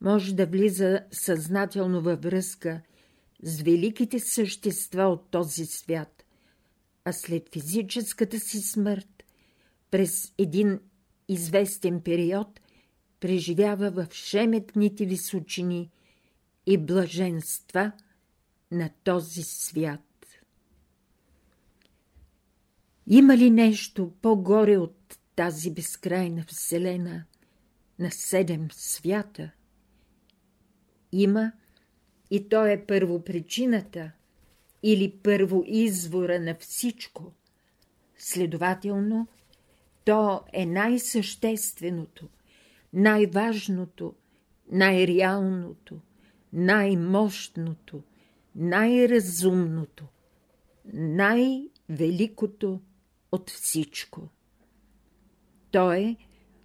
може 0.00 0.34
да 0.34 0.46
влиза 0.46 1.00
съзнателно 1.10 2.02
във 2.02 2.22
връзка 2.22 2.80
с 3.42 3.60
великите 3.60 4.18
същества 4.18 5.02
от 5.02 5.30
този 5.30 5.66
свят, 5.66 6.24
а 7.04 7.12
след 7.12 7.48
физическата 7.52 8.40
си 8.40 8.60
смърт, 8.60 9.24
през 9.90 10.32
един 10.38 10.80
известен 11.28 12.00
период, 12.00 12.60
преживява 13.20 13.90
в 13.90 14.06
шеметните 14.12 15.06
височини 15.06 15.90
и 16.66 16.78
блаженства 16.78 17.92
на 18.70 18.90
този 19.04 19.42
свят. 19.42 20.00
Има 23.06 23.36
ли 23.36 23.50
нещо 23.50 24.12
по-горе 24.22 24.78
от 24.78 25.03
тази 25.36 25.70
безкрайна 25.70 26.44
вселена 26.48 27.24
на 27.98 28.10
седем 28.10 28.68
свята? 28.70 29.50
има 31.14 31.52
и 32.30 32.48
то 32.48 32.66
е 32.66 32.84
първопричината 32.86 34.10
или 34.82 35.18
първоизвора 35.22 36.40
на 36.40 36.54
всичко. 36.54 37.32
Следователно, 38.18 39.26
то 40.04 40.44
е 40.52 40.66
най-същественото, 40.66 42.28
най-важното, 42.92 44.14
най-реалното, 44.72 46.00
най-мощното, 46.52 48.02
най-разумното, 48.56 50.04
най-великото 50.94 52.80
от 53.32 53.50
всичко. 53.50 54.28
То 55.74 55.92
е, 55.92 56.16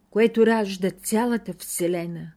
което 0.10 0.45
ражда 0.45 0.91
цялата 0.91 1.53
Вселена 1.53 2.32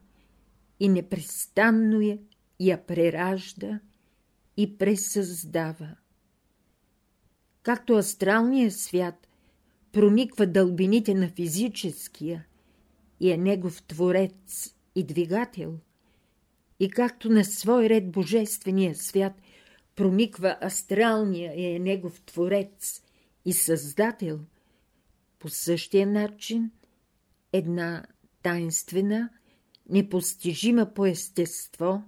и 0.79 0.89
непрестанно 0.89 2.01
я, 2.01 2.17
я 2.59 2.85
преражда 2.85 3.79
и 4.57 4.77
пресъздава. 4.77 5.95
Както 7.63 7.93
астралният 7.93 8.73
свят 8.73 9.27
прониква 9.91 10.47
дълбините 10.47 11.13
на 11.13 11.29
физическия 11.29 12.45
и 13.19 13.31
е 13.31 13.37
негов 13.37 13.83
творец 13.83 14.75
и 14.95 15.03
двигател, 15.03 15.79
и 16.79 16.89
както 16.89 17.29
на 17.29 17.45
свой 17.45 17.89
ред 17.89 18.11
Божествения 18.11 18.95
свят 18.95 19.33
прониква 19.95 20.57
астралния 20.61 21.53
и 21.55 21.75
е 21.75 21.79
негов 21.79 22.21
творец 22.21 23.03
и 23.45 23.53
създател, 23.53 24.39
по 25.43 25.49
същия 25.49 26.07
начин 26.07 26.71
една 27.53 28.05
тайнствена, 28.43 29.29
непостижима 29.89 30.93
по 30.93 31.05
естество, 31.05 32.03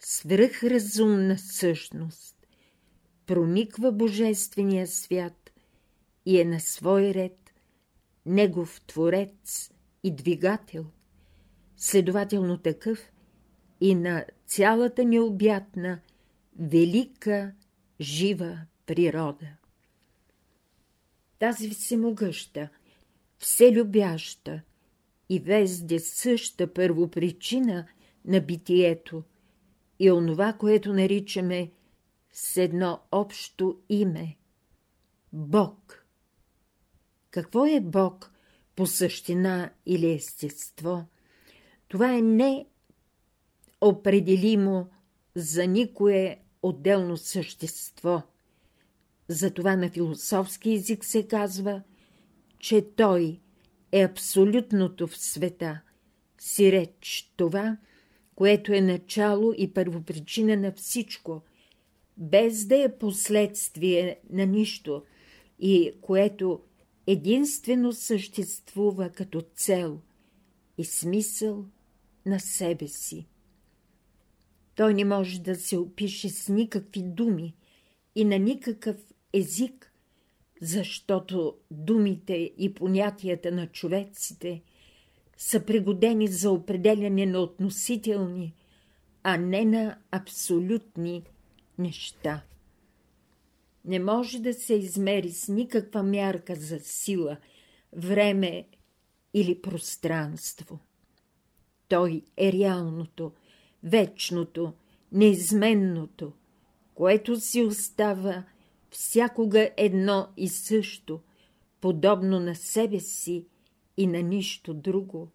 свръхразумна 0.00 1.38
същност, 1.38 2.46
прониква 3.26 3.92
Божествения 3.92 4.86
свят 4.86 5.52
и 6.26 6.40
е 6.40 6.44
на 6.44 6.60
свой 6.60 7.02
ред 7.02 7.52
негов 8.26 8.80
творец 8.86 9.70
и 10.02 10.14
двигател, 10.14 10.86
следователно 11.76 12.58
такъв 12.58 13.12
и 13.80 13.94
на 13.94 14.24
цялата 14.46 15.04
необятна, 15.04 16.00
велика, 16.58 17.52
жива 18.00 18.58
природа. 18.86 19.61
Тази 21.42 21.70
всемогъща, 21.70 22.68
вселюбяща 23.38 24.62
и 25.28 25.38
везде 25.38 26.00
съща 26.00 26.72
първопричина 26.72 27.86
на 28.24 28.40
битието 28.40 29.22
и 29.98 30.10
онова, 30.10 30.52
което 30.52 30.92
наричаме 30.92 31.70
с 32.32 32.56
едно 32.56 33.00
общо 33.12 33.80
име– 33.88 34.36
Бог. 35.32 36.06
Какво 37.30 37.66
е 37.66 37.80
Бог 37.80 38.32
по 38.76 38.86
същина 38.86 39.70
или 39.86 40.12
естество? 40.12 41.04
Това 41.88 42.14
е 42.14 42.22
не 42.22 42.66
определимо 43.80 44.90
за 45.34 45.66
никое 45.66 46.38
отделно 46.62 47.16
същество. 47.16 48.22
Затова 49.32 49.76
на 49.76 49.90
философски 49.90 50.72
език 50.72 51.04
се 51.04 51.28
казва, 51.28 51.82
че 52.58 52.86
той 52.96 53.40
е 53.92 54.02
абсолютното 54.02 55.06
в 55.06 55.16
света, 55.18 55.80
си 56.38 56.72
реч 56.72 57.32
това, 57.36 57.76
което 58.34 58.72
е 58.72 58.80
начало 58.80 59.54
и 59.58 59.72
първопричина 59.72 60.56
на 60.56 60.72
всичко, 60.72 61.42
без 62.16 62.66
да 62.66 62.82
е 62.82 62.98
последствие 62.98 64.20
на 64.30 64.46
нищо 64.46 65.02
и 65.58 65.92
което 66.00 66.60
единствено 67.06 67.92
съществува 67.92 69.10
като 69.10 69.42
цел 69.56 70.00
и 70.78 70.84
смисъл 70.84 71.66
на 72.26 72.40
себе 72.40 72.88
си. 72.88 73.26
Той 74.74 74.94
не 74.94 75.04
може 75.04 75.40
да 75.40 75.54
се 75.54 75.76
опише 75.76 76.28
с 76.28 76.48
никакви 76.48 77.02
думи 77.02 77.54
и 78.14 78.24
на 78.24 78.38
никакъв 78.38 78.96
език, 79.32 79.92
защото 80.62 81.56
думите 81.70 82.52
и 82.58 82.74
понятията 82.74 83.52
на 83.52 83.66
човеците 83.66 84.62
са 85.36 85.64
пригодени 85.64 86.28
за 86.28 86.50
определяне 86.50 87.26
на 87.26 87.38
относителни, 87.38 88.54
а 89.22 89.36
не 89.36 89.64
на 89.64 89.98
абсолютни 90.10 91.22
неща. 91.78 92.42
Не 93.84 93.98
може 93.98 94.38
да 94.38 94.54
се 94.54 94.74
измери 94.74 95.30
с 95.30 95.48
никаква 95.48 96.02
мярка 96.02 96.54
за 96.54 96.80
сила, 96.80 97.36
време 97.92 98.68
или 99.34 99.62
пространство. 99.62 100.78
Той 101.88 102.22
е 102.36 102.52
реалното, 102.52 103.32
вечното, 103.82 104.72
неизменното, 105.12 106.32
което 106.94 107.40
си 107.40 107.62
остава 107.62 108.44
всякога 108.92 109.70
едно 109.76 110.28
и 110.36 110.48
също, 110.48 111.20
подобно 111.80 112.40
на 112.40 112.54
себе 112.54 113.00
си 113.00 113.46
и 113.96 114.06
на 114.06 114.22
нищо 114.22 114.74
друго, 114.74 115.28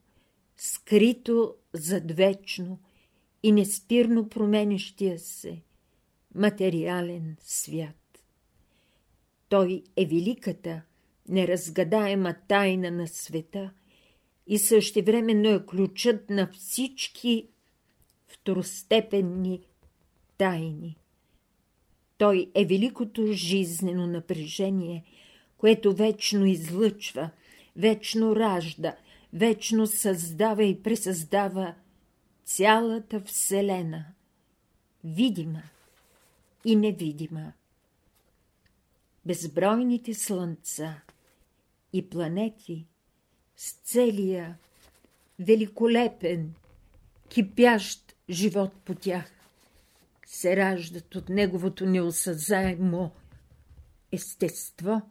скрито 0.57 1.55
зад 1.73 2.11
вечно 2.11 2.79
и 3.43 3.51
неспирно 3.51 4.29
променещия 4.29 5.19
се 5.19 5.61
материален 6.35 7.35
свят. 7.39 8.19
Той 9.49 9.83
е 9.97 10.05
великата, 10.05 10.81
неразгадаема 11.29 12.35
тайна 12.47 12.91
на 12.91 13.07
света 13.07 13.71
и 14.47 14.57
същевременно 14.57 15.49
е 15.49 15.65
ключът 15.65 16.29
на 16.29 16.49
всички 16.53 17.47
второстепенни 18.27 19.61
тайни. 20.37 20.97
Той 22.17 22.51
е 22.55 22.65
великото 22.65 23.27
жизнено 23.33 24.07
напрежение, 24.07 25.03
което 25.57 25.93
вечно 25.93 26.45
излъчва, 26.45 27.29
вечно 27.75 28.35
ражда, 28.35 28.95
вечно 29.33 29.87
създава 29.87 30.63
и 30.63 30.83
пресъздава 30.83 31.75
цялата 32.45 33.21
Вселена, 33.21 34.05
видима 35.03 35.61
и 36.65 36.75
невидима. 36.75 37.53
Безбройните 39.25 40.13
слънца 40.13 41.01
и 41.93 42.09
планети 42.09 42.85
с 43.55 43.71
целия 43.73 44.57
великолепен, 45.39 46.53
кипящ 47.29 48.15
живот 48.29 48.73
по 48.85 48.95
тях, 48.95 49.36
се 50.27 50.57
раждат 50.57 51.15
от 51.15 51.29
неговото 51.29 51.85
неосъзаемо 51.85 53.11
естество, 54.11 55.01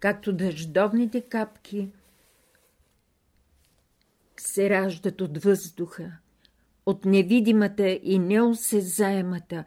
както 0.00 0.32
дъждовните 0.32 1.20
капки 1.20 1.92
се 4.36 4.70
раждат 4.70 5.20
от 5.20 5.38
въздуха, 5.38 6.12
от 6.86 7.04
невидимата 7.04 7.88
и 8.02 8.18
неосезаемата, 8.18 9.64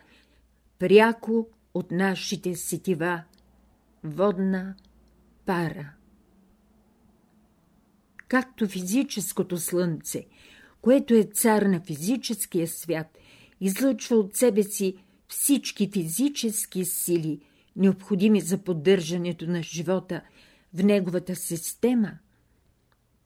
пряко 0.79 1.47
от 1.73 1.91
нашите 1.91 2.55
сетива, 2.55 3.23
водна 4.03 4.75
пара. 5.45 5.93
Както 8.27 8.67
физическото 8.67 9.57
слънце– 9.57 10.25
което 10.81 11.13
е 11.13 11.23
цар 11.23 11.61
на 11.61 11.79
физическия 11.79 12.67
свят, 12.67 13.17
излъчва 13.61 14.15
от 14.15 14.35
себе 14.35 14.63
си 14.63 14.95
всички 15.27 15.89
физически 15.93 16.85
сили, 16.85 17.41
необходими 17.75 18.41
за 18.41 18.57
поддържането 18.57 19.47
на 19.47 19.63
живота 19.63 20.21
в 20.73 20.83
неговата 20.83 21.35
система, 21.35 22.11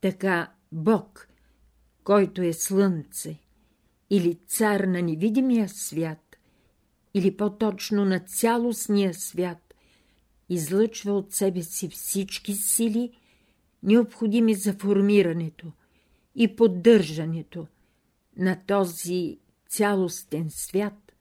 така 0.02 0.52
Бог, 0.72 1.30
който 2.04 2.42
е 2.42 2.54
Слънце, 2.54 3.40
или 4.10 4.40
цар 4.48 4.80
на 4.80 5.02
невидимия 5.02 5.70
свят, 5.70 6.38
или 7.14 7.38
по-точно 7.38 8.06
на 8.06 8.20
цялостния 8.20 9.14
свят, 9.14 9.74
излъчва 10.50 11.14
от 11.14 11.34
себе 11.34 11.62
си 11.62 11.90
всички 11.90 12.54
сили, 12.54 13.12
необходими 13.84 14.54
за 14.54 14.74
формирането– 14.74 15.72
и 16.36 16.56
поддържането 16.56 17.68
на 18.38 18.62
този 18.68 19.40
цялостен 19.76 20.50
свят, 20.50 21.14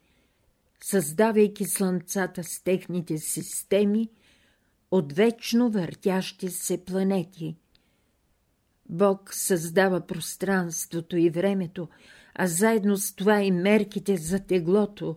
създавайки 0.81 1.65
слънцата 1.65 2.45
с 2.45 2.63
техните 2.63 3.19
системи 3.19 4.09
от 4.91 5.13
вечно 5.13 5.71
въртящи 5.71 6.49
се 6.49 6.85
планети. 6.85 7.57
Бог 8.89 9.35
създава 9.35 10.07
пространството 10.07 11.17
и 11.17 11.31
времето, 11.31 11.89
а 12.35 12.47
заедно 12.47 12.97
с 12.97 13.15
това 13.15 13.43
и 13.43 13.51
мерките 13.51 14.17
за 14.17 14.41
теглото, 14.41 15.17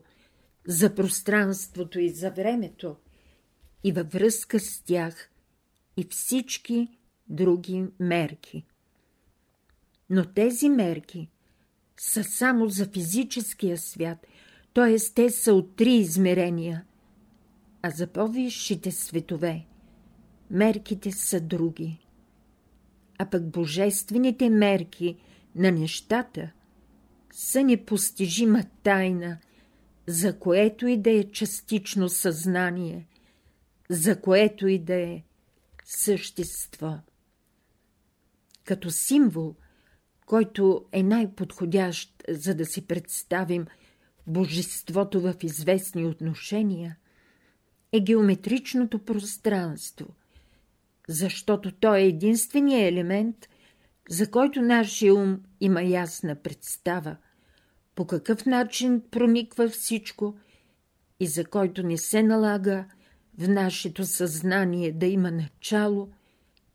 за 0.68 0.96
пространството 0.96 2.00
и 2.00 2.10
за 2.10 2.32
времето, 2.32 2.96
и 3.84 3.92
във 3.92 4.12
връзка 4.12 4.60
с 4.60 4.82
тях 4.82 5.30
и 5.98 6.08
всички 6.10 6.88
други 7.30 7.86
мерки. 8.00 8.66
Но 10.10 10.26
тези 10.26 10.70
мерки 10.70 11.30
са 12.00 12.24
само 12.24 12.70
за 12.70 12.86
физическия 12.86 13.78
свят, 13.78 14.28
т.е. 14.74 14.98
те 15.16 15.30
са 15.30 15.54
от 15.54 15.76
три 15.76 15.94
измерения, 15.94 16.84
а 17.82 17.90
за 17.90 18.08
по-висшите 18.08 18.92
светове 18.92 19.66
мерките 20.52 21.12
са 21.12 21.42
други. 21.42 22.08
А 23.18 23.30
пък 23.30 23.50
божествените 23.50 24.50
мерки 24.50 25.18
на 25.56 25.72
нещата 25.72 26.52
са 27.32 27.64
непостижима 27.64 28.64
тайна, 28.84 29.38
за 30.08 30.40
което 30.40 30.88
и 30.88 30.98
да 30.98 31.12
е 31.12 31.24
частично 31.24 32.10
съзнание, 32.10 33.08
за 33.90 34.22
което 34.22 34.68
и 34.68 34.80
да 34.80 34.94
е 34.94 35.24
същество. 35.86 36.98
Като 38.64 38.92
символ, 38.92 39.56
който 40.28 40.86
е 40.92 41.04
най-подходящ, 41.04 42.24
за 42.30 42.56
да 42.56 42.66
си 42.66 42.88
представим 42.88 43.66
божеството 44.28 45.22
в 45.22 45.36
известни 45.44 46.06
отношения, 46.06 46.98
е 47.92 48.00
геометричното 48.00 49.00
пространство, 49.00 50.06
защото 51.08 51.72
то 51.72 51.96
е 51.96 52.04
единственият 52.04 52.94
елемент, 52.94 53.50
за 54.10 54.32
който 54.32 54.62
нашия 54.62 55.16
ум 55.16 55.40
има 55.62 55.82
ясна 55.82 56.36
представа, 56.36 57.18
по 57.96 58.08
какъв 58.08 58.46
начин 58.46 59.02
прониква 59.12 59.70
всичко 59.70 60.38
и 61.20 61.28
за 61.28 61.46
който 61.46 61.84
не 61.84 61.98
се 61.98 62.24
налага 62.24 62.86
в 63.38 63.48
нашето 63.48 64.06
съзнание 64.06 64.92
да 64.92 65.06
има 65.06 65.32
начало 65.32 66.10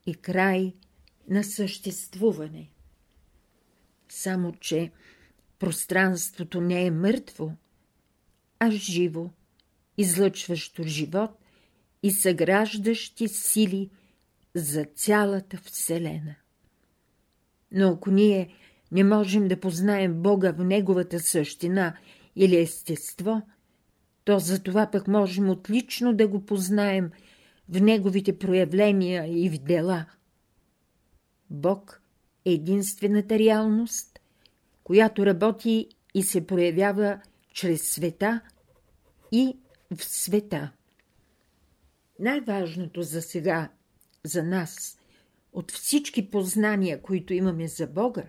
и 0.07 0.14
край 0.14 0.74
на 1.28 1.44
съществуване. 1.44 2.68
Само, 4.14 4.52
че 4.52 4.90
пространството 5.58 6.60
не 6.60 6.86
е 6.86 6.90
мъртво, 6.90 7.52
а 8.58 8.70
живо, 8.70 9.30
излъчващо 9.98 10.82
живот 10.82 11.30
и 12.02 12.10
съграждащи 12.10 13.28
сили 13.28 13.90
за 14.54 14.84
цялата 14.84 15.56
Вселена. 15.56 16.34
Но 17.72 17.88
ако 17.88 18.10
ние 18.10 18.54
не 18.92 19.04
можем 19.04 19.48
да 19.48 19.60
познаем 19.60 20.22
Бога 20.22 20.52
в 20.52 20.64
Неговата 20.64 21.20
същина 21.20 21.96
или 22.36 22.56
естество, 22.56 23.42
то 24.24 24.38
за 24.38 24.62
това 24.62 24.90
пък 24.90 25.08
можем 25.08 25.50
отлично 25.50 26.14
да 26.14 26.28
го 26.28 26.46
познаем 26.46 27.10
в 27.68 27.80
Неговите 27.80 28.38
проявления 28.38 29.44
и 29.44 29.48
в 29.48 29.58
дела. 29.58 30.06
Бог 31.50 32.01
единствената 32.45 33.38
реалност, 33.38 34.20
която 34.84 35.26
работи 35.26 35.88
и 36.14 36.22
се 36.22 36.47
проявява 36.47 37.20
чрез 37.53 37.82
света 37.82 38.40
и 39.32 39.57
в 39.95 40.05
света. 40.05 40.72
Най-важното 42.18 43.03
за 43.03 43.22
сега, 43.22 43.70
за 44.24 44.43
нас, 44.43 44.99
от 45.53 45.70
всички 45.70 46.30
познания, 46.30 47.03
които 47.03 47.34
имаме 47.34 47.68
за 47.68 47.86
Бога, 47.86 48.24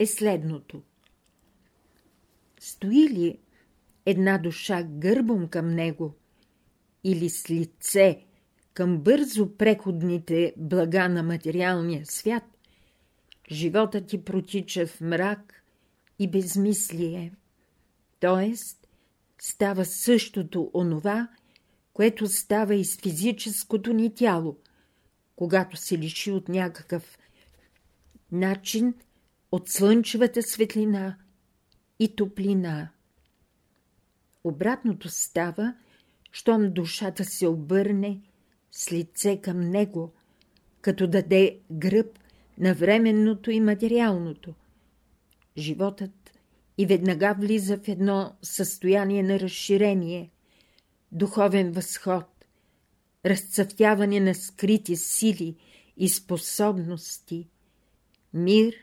е 0.00 0.06
следното. 0.06 0.82
Стои 2.60 3.08
ли 3.08 3.38
една 4.06 4.38
душа 4.38 4.82
гърбом 4.82 5.48
към 5.48 5.68
него 5.68 6.14
или 7.04 7.30
с 7.30 7.50
лице 7.50 8.24
към 8.74 8.98
бързо 8.98 9.56
преходните 9.56 10.54
блага 10.56 11.08
на 11.08 11.22
материалния 11.22 12.06
свят, 12.06 12.44
животът 13.50 14.06
ти 14.06 14.24
протича 14.24 14.86
в 14.86 15.00
мрак 15.00 15.64
и 16.18 16.30
безмислие, 16.30 17.32
т.е. 18.20 18.54
става 19.38 19.84
същото 19.84 20.70
онова, 20.74 21.28
което 21.92 22.26
става 22.26 22.74
и 22.74 22.84
с 22.84 22.96
физическото 23.00 23.92
ни 23.92 24.14
тяло, 24.14 24.56
когато 25.36 25.76
се 25.76 25.98
лиши 25.98 26.30
от 26.30 26.48
някакъв 26.48 27.18
начин 28.32 28.94
от 29.52 29.68
слънчевата 29.68 30.42
светлина 30.42 31.16
и 31.98 32.16
топлина. 32.16 32.88
Обратното 34.44 35.08
става, 35.08 35.74
щом 36.32 36.72
душата 36.72 37.24
се 37.24 37.46
обърне 37.46 38.20
с 38.70 38.92
лице 38.92 39.40
към 39.42 39.60
него, 39.60 40.12
като 40.80 41.06
даде 41.06 41.58
гръб 41.70 42.18
на 42.58 42.74
временното 42.74 43.50
и 43.50 43.60
материалното. 43.60 44.54
Животът 45.58 46.32
и 46.78 46.86
веднага 46.86 47.36
влиза 47.38 47.78
в 47.78 47.88
едно 47.88 48.32
състояние 48.42 49.22
на 49.22 49.40
разширение, 49.40 50.30
духовен 51.12 51.72
възход, 51.72 52.46
разцъфтяване 53.26 54.20
на 54.20 54.34
скрити 54.34 54.96
сили 54.96 55.56
и 55.96 56.08
способности, 56.08 57.48
мир, 58.34 58.74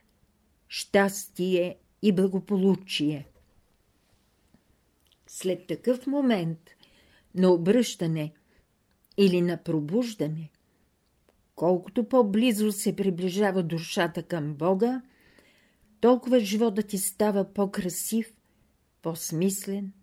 щастие 0.69 1.78
и 2.01 2.11
благополучие. 2.11 3.28
След 5.28 5.67
такъв 5.67 6.07
момент 6.07 6.59
на 7.36 7.49
обръщане 7.49 8.34
или 9.17 9.41
на 9.41 9.57
пробуждане, 9.57 10.49
колкото 11.62 12.09
по-близо 12.09 12.72
се 12.72 12.95
приближава 12.95 13.64
душата 13.64 14.24
към 14.24 14.53
Бога, 14.53 15.01
толкова 15.99 16.39
животът 16.39 16.88
ти 16.88 16.97
става 16.97 17.53
по-красив, 17.53 18.34
по-смислен, 19.01 19.93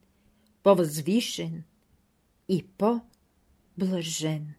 по-възвишен 0.62 1.64
и 2.48 2.66
по-блажен. 2.78 4.54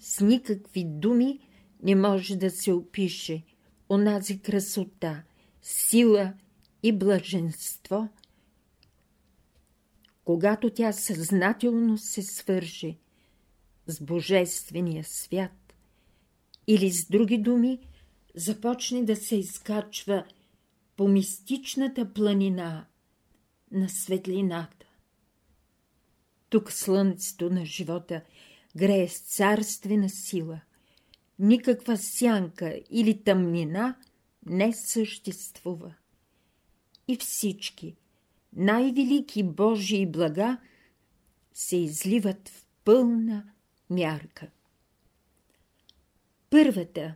С 0.00 0.20
никакви 0.20 0.84
думи 0.84 1.40
не 1.82 1.94
може 1.94 2.36
да 2.36 2.50
се 2.50 2.72
опише 2.72 3.44
онази 3.88 4.38
красота, 4.38 5.22
сила 5.62 6.32
и 6.82 6.92
блаженство, 6.92 8.08
когато 10.24 10.70
тя 10.70 10.92
съзнателно 10.92 11.98
се 11.98 12.22
свърже 12.22 12.96
с 13.86 14.00
Божествения 14.00 15.04
свят 15.04 15.74
или 16.66 16.90
с 16.90 17.08
други 17.08 17.38
думи 17.38 17.78
започне 18.34 19.04
да 19.04 19.16
се 19.16 19.36
изкачва 19.36 20.24
по 20.96 21.08
мистичната 21.08 22.12
планина 22.12 22.86
на 23.72 23.88
светлината. 23.88 24.86
Тук 26.48 26.72
слънцето 26.72 27.50
на 27.50 27.64
живота 27.64 28.22
грее 28.76 29.08
с 29.08 29.18
царствена 29.18 30.10
сила. 30.10 30.60
Никаква 31.38 31.96
сянка 31.96 32.80
или 32.90 33.22
тъмнина 33.22 33.96
не 34.46 34.72
съществува. 34.72 35.94
И 37.08 37.16
всички 37.16 37.96
най-велики 38.56 39.42
Божии 39.42 40.06
блага 40.06 40.58
се 41.54 41.76
изливат 41.76 42.48
в 42.48 42.66
пълна 42.84 43.52
мярка. 43.90 44.46
Първата 46.50 47.14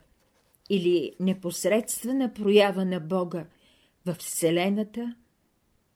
или 0.70 1.12
непосредствена 1.20 2.34
проява 2.34 2.84
на 2.84 3.00
Бога 3.00 3.46
в 4.06 4.14
Вселената, 4.14 5.14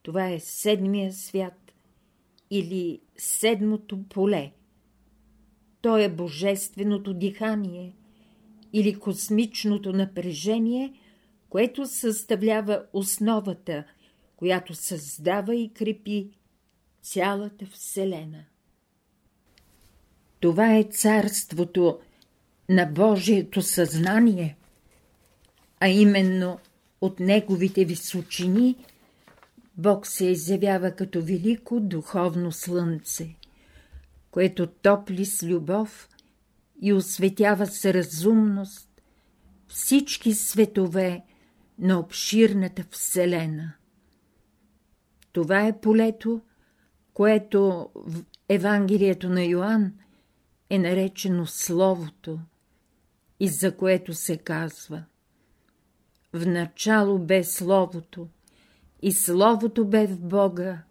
това 0.01 0.29
е 0.29 0.39
седмия 0.39 1.13
свят 1.13 1.73
или 2.49 3.01
седмото 3.17 4.03
поле. 4.03 4.51
То 5.81 5.97
е 5.97 6.09
божественото 6.09 7.13
дихание 7.13 7.95
или 8.73 8.99
космичното 8.99 9.93
напрежение, 9.93 10.93
което 11.49 11.85
съставлява 11.85 12.85
основата, 12.93 13.83
която 14.35 14.73
създава 14.73 15.55
и 15.55 15.73
крепи 15.73 16.29
цялата 17.01 17.65
Вселена. 17.65 18.45
Това 20.39 20.75
е 20.75 20.83
царството 20.83 21.99
на 22.69 22.85
Божието 22.85 23.61
съзнание, 23.61 24.57
а 25.79 25.87
именно 25.87 26.59
от 27.01 27.19
Неговите 27.19 27.85
височини 27.85 28.75
Бог 29.77 30.07
се 30.07 30.25
изявява 30.25 30.91
като 30.91 31.21
велико 31.21 31.79
духовно 31.79 32.51
слънце, 32.51 33.35
което 34.31 34.67
топли 34.67 35.25
с 35.25 35.43
любов 35.43 36.09
и 36.81 36.93
осветява 36.93 37.67
с 37.67 37.93
разумност 37.93 38.89
всички 39.67 40.33
светове 40.33 41.23
на 41.79 41.99
обширната 41.99 42.85
Вселена. 42.91 43.73
Това 45.31 45.67
е 45.67 45.79
полето, 45.79 46.41
което 47.13 47.89
в 47.95 48.23
Евангелието 48.49 49.29
на 49.29 49.43
Йоанн 49.43 49.93
е 50.69 50.79
наречено 50.79 51.45
Словото 51.45 52.39
и 53.39 53.47
за 53.47 53.77
което 53.77 54.13
се 54.13 54.37
казва 54.37 55.03
В 56.33 56.45
начало 56.45 57.19
бе 57.19 57.43
Словото, 57.43 58.27
и 59.01 59.11
Словото 59.11 59.85
бе 59.85 60.07
в 60.07 60.19
Бога, 60.19 60.83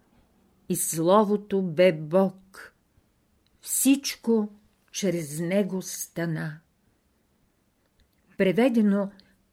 и 0.69 0.75
Словото 0.75 1.61
бе 1.61 1.91
Бог. 1.93 2.73
Всичко 3.61 4.49
чрез 4.91 5.39
Него 5.39 5.81
стана. 5.81 6.59
Преведено 8.37 9.11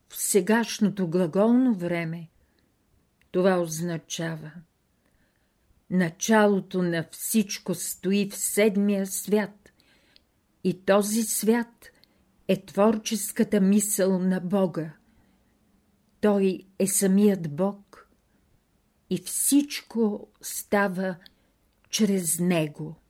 в 0.08 0.16
сегашното 0.16 1.08
глаголно 1.08 1.74
време, 1.74 2.28
това 3.30 3.58
означава 3.58 4.52
Началото 5.90 6.82
на 6.82 7.04
всичко 7.10 7.74
стои 7.74 8.28
в 8.30 8.36
седмия 8.36 9.06
свят 9.06 9.61
и 10.64 10.84
този 10.84 11.22
свят 11.22 11.90
е 12.48 12.64
творческата 12.66 13.60
мисъл 13.60 14.18
на 14.18 14.40
Бога. 14.40 14.92
Той 16.20 16.66
е 16.78 16.86
самият 16.86 17.56
Бог 17.56 18.08
и 19.10 19.18
всичко 19.18 20.28
става 20.40 21.16
чрез 21.90 22.40
Него. 22.40 23.01